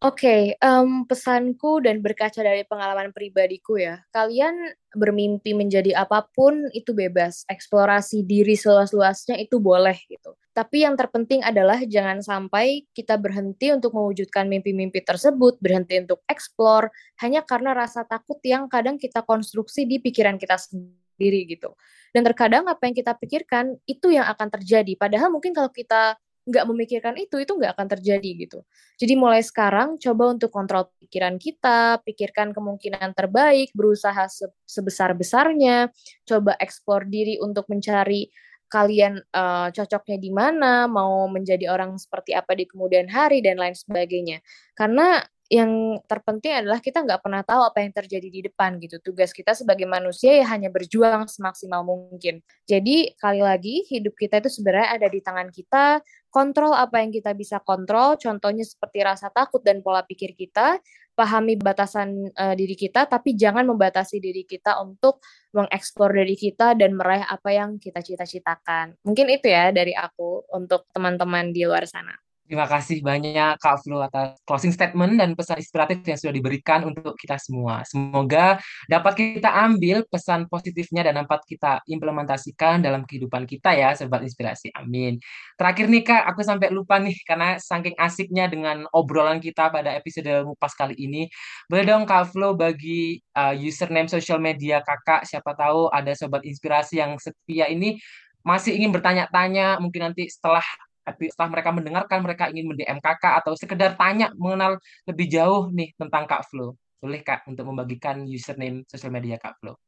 Oke, 0.00 0.56
um, 0.64 1.04
pesanku 1.04 1.84
dan 1.84 2.00
berkaca 2.00 2.40
dari 2.40 2.64
pengalaman 2.64 3.12
pribadiku 3.12 3.76
ya, 3.76 4.00
kalian 4.16 4.72
bermimpi 4.96 5.52
menjadi 5.52 5.92
apa 5.92 6.24
pun 6.32 6.72
itu 6.72 6.96
bebas, 6.96 7.44
eksplorasi 7.44 8.24
diri 8.24 8.56
seluas-luasnya 8.56 9.36
itu 9.36 9.60
boleh 9.60 10.00
gitu. 10.08 10.40
Tapi 10.56 10.88
yang 10.88 10.96
terpenting 10.96 11.44
adalah 11.44 11.84
jangan 11.84 12.24
sampai 12.24 12.88
kita 12.96 13.20
berhenti 13.20 13.76
untuk 13.76 13.92
mewujudkan 13.92 14.48
mimpi-mimpi 14.48 15.04
tersebut, 15.04 15.60
berhenti 15.60 16.00
untuk 16.00 16.24
eksplor 16.24 16.88
hanya 17.20 17.44
karena 17.44 17.76
rasa 17.76 18.00
takut 18.08 18.40
yang 18.40 18.72
kadang 18.72 18.96
kita 18.96 19.20
konstruksi 19.20 19.84
di 19.84 20.00
pikiran 20.00 20.40
kita 20.40 20.56
sendiri 20.56 21.44
gitu. 21.44 21.76
Dan 22.16 22.24
terkadang 22.24 22.64
apa 22.72 22.88
yang 22.88 22.96
kita 22.96 23.20
pikirkan 23.20 23.76
itu 23.84 24.16
yang 24.16 24.24
akan 24.32 24.48
terjadi. 24.48 24.96
Padahal 24.96 25.28
mungkin 25.28 25.52
kalau 25.52 25.68
kita 25.68 26.16
nggak 26.48 26.64
memikirkan 26.66 27.14
itu, 27.20 27.36
itu 27.40 27.52
nggak 27.52 27.76
akan 27.76 27.88
terjadi 27.98 28.30
gitu. 28.46 28.58
Jadi 28.96 29.14
mulai 29.16 29.44
sekarang 29.44 30.00
coba 30.00 30.32
untuk 30.32 30.48
kontrol 30.48 30.88
pikiran 31.00 31.36
kita, 31.36 32.00
pikirkan 32.04 32.56
kemungkinan 32.56 33.12
terbaik, 33.12 33.70
berusaha 33.76 34.26
se 34.28 34.48
sebesar-besarnya, 34.64 35.92
coba 36.24 36.56
ekspor 36.56 37.04
diri 37.06 37.36
untuk 37.40 37.68
mencari 37.68 38.30
kalian 38.70 39.18
uh, 39.34 39.68
cocoknya 39.74 40.18
di 40.22 40.30
mana, 40.30 40.86
mau 40.86 41.26
menjadi 41.26 41.66
orang 41.74 41.98
seperti 41.98 42.38
apa 42.38 42.54
di 42.54 42.70
kemudian 42.70 43.10
hari 43.10 43.42
dan 43.42 43.58
lain 43.58 43.74
sebagainya. 43.74 44.38
Karena 44.78 45.18
yang 45.50 45.98
terpenting 46.06 46.62
adalah 46.62 46.78
kita 46.78 47.02
nggak 47.02 47.26
pernah 47.26 47.42
tahu 47.42 47.66
apa 47.66 47.82
yang 47.82 47.90
terjadi 47.90 48.28
di 48.30 48.40
depan 48.46 48.78
gitu. 48.78 49.02
Tugas 49.02 49.34
kita 49.34 49.50
sebagai 49.50 49.82
manusia 49.82 50.30
ya 50.38 50.46
hanya 50.46 50.70
berjuang 50.70 51.26
semaksimal 51.26 51.82
mungkin. 51.82 52.38
Jadi 52.70 53.18
kali 53.18 53.42
lagi 53.42 53.82
hidup 53.90 54.14
kita 54.14 54.38
itu 54.38 54.46
sebenarnya 54.46 54.94
ada 54.94 55.10
di 55.10 55.18
tangan 55.18 55.50
kita. 55.50 56.06
Kontrol 56.30 56.70
apa 56.70 57.02
yang 57.02 57.10
kita 57.10 57.34
bisa 57.34 57.58
kontrol. 57.66 58.14
Contohnya 58.14 58.62
seperti 58.62 59.02
rasa 59.02 59.26
takut 59.34 59.58
dan 59.66 59.82
pola 59.82 60.06
pikir 60.06 60.38
kita. 60.38 60.78
Pahami 61.18 61.58
batasan 61.58 62.30
uh, 62.30 62.54
diri 62.54 62.78
kita, 62.78 63.10
tapi 63.10 63.34
jangan 63.34 63.66
membatasi 63.66 64.22
diri 64.22 64.46
kita 64.46 64.78
untuk 64.78 65.18
mengeksplor 65.50 66.14
diri 66.14 66.38
kita 66.38 66.78
dan 66.78 66.94
meraih 66.94 67.26
apa 67.26 67.50
yang 67.50 67.76
kita 67.76 67.98
cita-citakan. 68.00 68.94
Mungkin 69.02 69.26
itu 69.34 69.50
ya 69.50 69.74
dari 69.74 69.92
aku 69.98 70.46
untuk 70.54 70.86
teman-teman 70.94 71.50
di 71.50 71.66
luar 71.66 71.84
sana. 71.90 72.29
Terima 72.50 72.66
kasih 72.66 72.98
banyak 72.98 73.62
Kak 73.62 73.86
Flu 73.86 74.02
atas 74.02 74.34
closing 74.42 74.74
statement 74.74 75.14
dan 75.14 75.38
pesan 75.38 75.62
inspiratif 75.62 76.02
yang 76.02 76.18
sudah 76.18 76.34
diberikan 76.34 76.82
untuk 76.82 77.14
kita 77.14 77.38
semua. 77.38 77.86
Semoga 77.86 78.58
dapat 78.90 79.38
kita 79.38 79.54
ambil 79.54 80.02
pesan 80.10 80.50
positifnya 80.50 81.06
dan 81.06 81.22
dapat 81.22 81.46
kita 81.46 81.78
implementasikan 81.86 82.82
dalam 82.82 83.06
kehidupan 83.06 83.46
kita 83.46 83.70
ya, 83.78 83.94
Sobat 83.94 84.26
Inspirasi. 84.26 84.74
Amin. 84.74 85.22
Terakhir 85.54 85.86
nih 85.86 86.02
Kak, 86.02 86.26
aku 86.26 86.42
sampai 86.42 86.74
lupa 86.74 86.98
nih 86.98 87.14
karena 87.22 87.54
saking 87.62 87.94
asiknya 87.94 88.50
dengan 88.50 88.82
obrolan 88.90 89.38
kita 89.38 89.70
pada 89.70 89.94
episode 89.94 90.42
Ngupas 90.42 90.74
kali 90.74 90.98
ini. 90.98 91.30
Boleh 91.70 91.86
dong 91.86 92.02
Kak 92.02 92.34
Flu 92.34 92.58
bagi 92.58 93.22
uh, 93.38 93.54
username 93.54 94.10
social 94.10 94.42
media 94.42 94.82
Kakak, 94.82 95.22
siapa 95.22 95.54
tahu 95.54 95.86
ada 95.94 96.10
Sobat 96.18 96.42
Inspirasi 96.42 96.98
yang 96.98 97.14
setia 97.22 97.70
ini 97.70 97.94
masih 98.42 98.74
ingin 98.74 98.90
bertanya-tanya, 98.90 99.78
mungkin 99.78 100.10
nanti 100.10 100.26
setelah 100.26 100.64
tapi 101.04 101.32
setelah 101.32 101.58
mereka 101.58 101.70
mendengarkan 101.72 102.18
mereka 102.22 102.44
ingin 102.52 102.70
mendm 102.70 102.98
kakak 103.00 103.40
atau 103.42 103.56
sekedar 103.56 103.96
tanya 103.96 104.30
mengenal 104.36 104.78
lebih 105.08 105.26
jauh 105.26 105.72
nih 105.72 105.92
tentang 105.96 106.28
Kak 106.28 106.46
Flo. 106.48 106.76
Boleh 107.00 107.24
Kak 107.24 107.48
untuk 107.48 107.64
membagikan 107.64 108.28
username 108.28 108.84
sosial 108.84 109.12
media 109.12 109.40
Kak 109.40 109.56
Flo? 109.60 109.80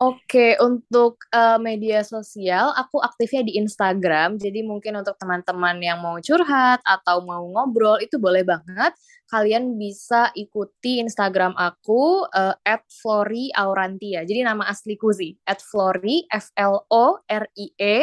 Oke, 0.00 0.56
untuk 0.64 1.20
uh, 1.28 1.60
media 1.60 2.00
sosial, 2.00 2.72
aku 2.72 3.04
aktifnya 3.04 3.44
di 3.44 3.60
Instagram. 3.60 4.40
Jadi 4.40 4.64
mungkin 4.64 4.96
untuk 4.96 5.12
teman-teman 5.20 5.76
yang 5.76 6.00
mau 6.00 6.16
curhat 6.24 6.80
atau 6.88 7.20
mau 7.20 7.44
ngobrol, 7.44 8.00
itu 8.00 8.16
boleh 8.16 8.40
banget. 8.40 8.96
Kalian 9.28 9.76
bisa 9.76 10.32
ikuti 10.32 11.04
Instagram 11.04 11.52
aku, 11.52 12.24
uh, 12.32 12.56
at 12.64 12.80
Flori 12.88 13.52
Aurantia. 13.52 14.24
Jadi 14.24 14.40
nama 14.40 14.72
asliku 14.72 15.12
sih, 15.12 15.36
Flori, 15.68 16.24
F-L-O-R-I-E, 16.32 17.96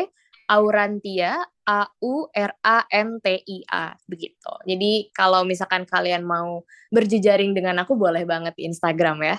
Aurantia, 0.53 1.33
A-U-R-A-N-T-I-A. 1.67 3.05
Begitu. 4.07 4.53
Jadi 4.63 5.11
kalau 5.11 5.43
misalkan 5.43 5.83
kalian 5.83 6.23
mau 6.23 6.63
berjejaring 6.89 7.51
dengan 7.51 7.83
aku, 7.83 7.99
boleh 7.99 8.23
banget 8.23 8.55
di 8.55 8.63
Instagram 8.71 9.19
ya. 9.19 9.35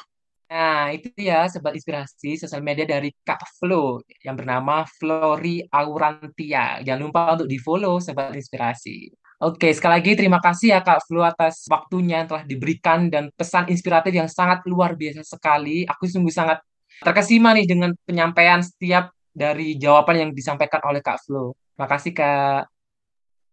Nah, 0.49 0.89
itu 0.97 1.13
ya 1.17 1.45
Sobat 1.49 1.77
Inspirasi, 1.77 2.41
sosial 2.41 2.65
media 2.65 2.89
dari 2.89 3.13
Kak 3.13 3.61
Flo 3.61 4.01
yang 4.25 4.33
bernama 4.33 4.85
Flori 4.89 5.61
Aurantia. 5.69 6.81
Jangan 6.81 7.01
lupa 7.05 7.37
untuk 7.37 7.49
di-follow 7.53 8.01
Sobat 8.01 8.33
Inspirasi. 8.33 9.13
Oke, 9.45 9.71
sekali 9.77 10.01
lagi 10.01 10.17
terima 10.17 10.41
kasih 10.41 10.75
ya 10.75 10.81
Kak 10.81 11.05
Flo 11.05 11.21
atas 11.21 11.69
waktunya 11.69 12.25
yang 12.25 12.29
telah 12.33 12.49
diberikan 12.49 13.13
dan 13.13 13.29
pesan 13.37 13.69
inspiratif 13.69 14.11
yang 14.11 14.27
sangat 14.27 14.65
luar 14.65 14.97
biasa 14.97 15.21
sekali. 15.23 15.85
Aku 15.85 16.09
sungguh 16.09 16.33
sangat 16.33 16.65
terkesima 17.05 17.53
nih 17.53 17.69
dengan 17.69 17.93
penyampaian 18.09 18.65
setiap 18.65 19.13
dari 19.39 19.79
jawaban 19.79 20.27
yang 20.27 20.31
disampaikan 20.35 20.83
oleh 20.83 20.99
Kak 20.99 21.23
Flo. 21.23 21.55
Terima 21.55 21.87
kasih 21.87 22.13
Kak. 22.13 22.63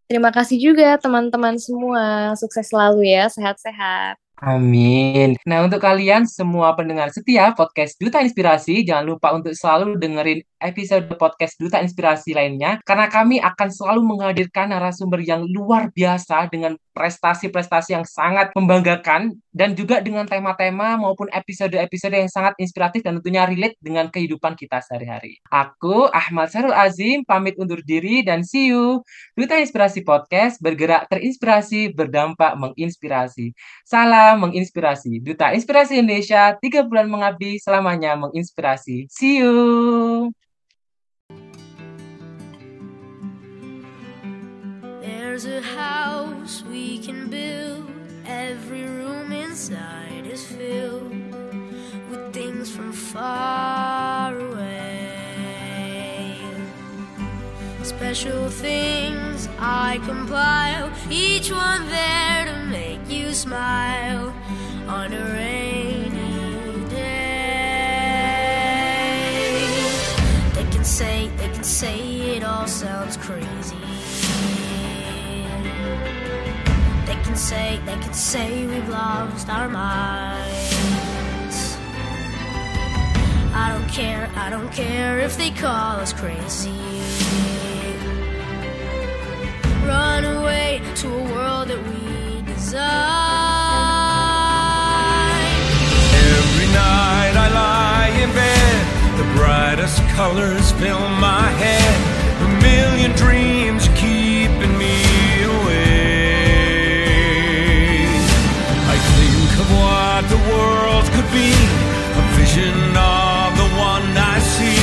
Terima 0.09 0.29
kasih 0.33 0.57
juga 0.57 0.97
teman-teman 0.97 1.61
semua. 1.61 2.33
Sukses 2.33 2.73
selalu 2.73 3.05
ya, 3.05 3.29
sehat-sehat. 3.29 4.17
Amin. 4.43 5.39
Nah, 5.47 5.63
untuk 5.63 5.79
kalian 5.79 6.27
semua 6.27 6.75
pendengar 6.75 7.07
setia 7.07 7.55
podcast 7.55 7.95
Duta 7.95 8.19
Inspirasi, 8.19 8.83
jangan 8.83 9.15
lupa 9.15 9.31
untuk 9.31 9.55
selalu 9.55 9.95
dengerin 9.95 10.43
episode 10.59 11.07
podcast 11.15 11.55
Duta 11.55 11.79
Inspirasi 11.79 12.35
lainnya, 12.35 12.83
karena 12.83 13.07
kami 13.07 13.39
akan 13.39 13.69
selalu 13.71 14.01
menghadirkan 14.03 14.75
narasumber 14.75 15.23
yang 15.23 15.47
luar 15.47 15.87
biasa 15.95 16.51
dengan 16.51 16.75
prestasi-prestasi 16.91 17.95
yang 17.95 18.03
sangat 18.03 18.51
membanggakan, 18.55 19.39
dan 19.55 19.71
juga 19.71 20.03
dengan 20.03 20.27
tema-tema 20.27 20.99
maupun 20.99 21.31
episode-episode 21.31 22.11
yang 22.11 22.27
sangat 22.27 22.59
inspiratif 22.59 23.07
dan 23.07 23.23
tentunya 23.23 23.47
relate 23.47 23.79
dengan 23.79 24.11
kehidupan 24.11 24.59
kita 24.59 24.83
sehari-hari. 24.83 25.39
Aku, 25.47 26.11
Ahmad 26.11 26.51
Sarul 26.51 26.75
Azim, 26.75 27.23
pamit 27.23 27.55
undur 27.55 27.79
diri 27.79 28.19
dan 28.19 28.43
see 28.43 28.75
you. 28.75 28.99
Duta 29.31 29.55
Inspirasi 29.55 30.03
Podcast 30.03 30.59
bergerak 30.59 31.07
terinspirasi, 31.07 31.95
berdampak 31.95 32.59
menginspirasi. 32.59 33.55
Salam 33.87 34.24
menginspirasi. 34.33 35.21
Duta 35.21 35.53
Inspirasi 35.53 36.01
Indonesia, 36.01 36.57
tiga 36.57 36.81
bulan 36.81 37.05
mengabdi, 37.05 37.61
selamanya 37.61 38.17
menginspirasi. 38.17 39.05
See 39.13 39.45
you! 39.45 40.33
Special 57.85 58.49
things 58.49 59.47
I 59.59 59.99
compile 60.05 60.91
Each 61.09 61.51
one 61.51 61.87
there 61.89 62.45
to 62.45 62.64
you 63.09 63.33
smile 63.33 64.33
on 64.87 65.13
a 65.13 65.23
rainy 65.33 66.85
day. 66.89 67.05
They 70.53 70.63
can 70.71 70.83
say, 70.83 71.29
they 71.37 71.49
can 71.49 71.63
say 71.63 72.35
it 72.35 72.43
all 72.43 72.67
sounds 72.67 73.17
crazy. 73.17 73.77
They 77.05 77.15
can 77.23 77.35
say, 77.35 77.79
they 77.85 77.97
can 77.97 78.13
say 78.13 78.65
we've 78.65 78.89
lost 78.89 79.49
our 79.49 79.69
minds. 79.69 81.77
I 83.53 83.69
don't 83.71 83.87
care, 83.89 84.29
I 84.35 84.49
don't 84.49 84.71
care 84.71 85.19
if 85.19 85.37
they 85.37 85.51
call 85.51 85.97
us 85.97 86.13
crazy. 86.13 86.73
Run 89.85 90.25
away 90.25 90.81
to 90.95 91.13
a 91.13 91.23
world 91.31 91.67
that 91.69 91.81
we 91.87 92.04
Every 92.77 92.83
night 96.73 97.33
I 97.37 97.47
lie 97.53 98.11
in 98.21 98.29
bed, 98.33 98.85
the 99.17 99.23
brightest 99.37 100.03
colors 100.09 100.71
fill 100.73 101.07
my 101.19 101.47
head. 101.63 101.95
A 102.41 102.47
million 102.61 103.11
dreams 103.13 103.87
keeping 103.95 104.77
me 104.77 105.03
awake. 105.43 105.85
I 108.91 108.97
think 109.15 109.51
of 109.63 109.67
what 109.79 110.27
the 110.27 110.41
world 110.51 111.05
could 111.15 111.29
be, 111.31 111.55
a 112.19 112.23
vision 112.35 112.75
of 112.91 113.55
the 113.55 113.69
one 113.79 114.17
I 114.17 114.39
see. 114.39 114.81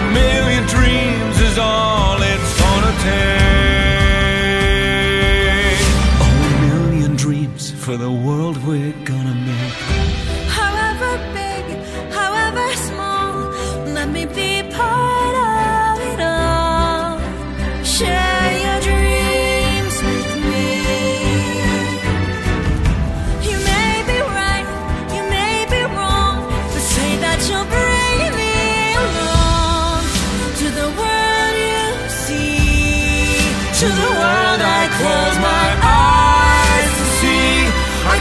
A 0.00 0.02
million 0.12 0.64
dreams 0.66 1.40
is 1.40 1.56
all 1.56 2.20
it's 2.20 2.60
gonna 2.60 2.92
take. 3.02 4.01
For 7.92 7.98
the 7.98 8.10
world 8.10 8.56
we're 8.66 8.92
gonna 9.04 9.34
make. 9.34 9.76
However 10.60 11.10
big, 11.34 11.64
however 12.10 12.66
small, 12.88 13.50
let 13.96 14.08
me 14.08 14.24
be 14.24 14.62
part 14.74 15.21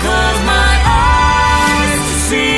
close 0.03 0.41
my 0.55 0.73
eyes 0.85 2.01
to 2.09 2.15
see. 2.27 2.51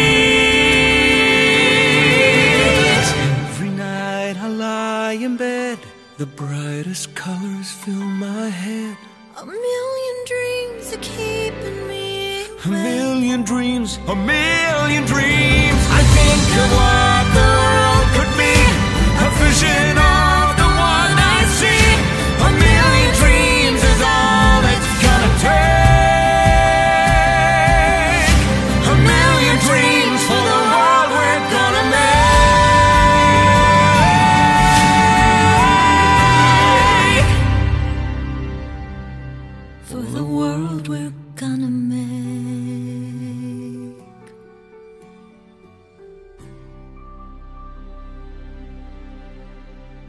Every 3.49 3.69
night 3.69 4.35
I 4.45 4.47
lie 4.47 5.17
in 5.27 5.37
bed, 5.37 5.79
the 6.17 6.25
brightest 6.25 7.13
colors 7.15 7.69
fill 7.71 8.07
my 8.27 8.47
head. 8.49 8.97
A 9.41 9.45
million 9.45 10.17
dreams 10.31 10.85
are 10.95 11.03
keeping 11.15 11.79
me. 11.87 12.45
A 12.65 12.67
million 12.69 13.41
dreams, 13.43 13.99
a 14.07 14.15
million 14.15 15.03
dreams. 15.13 15.81
I 15.99 16.01
think 16.15 16.43
of 16.63 16.69
what. 16.77 17.02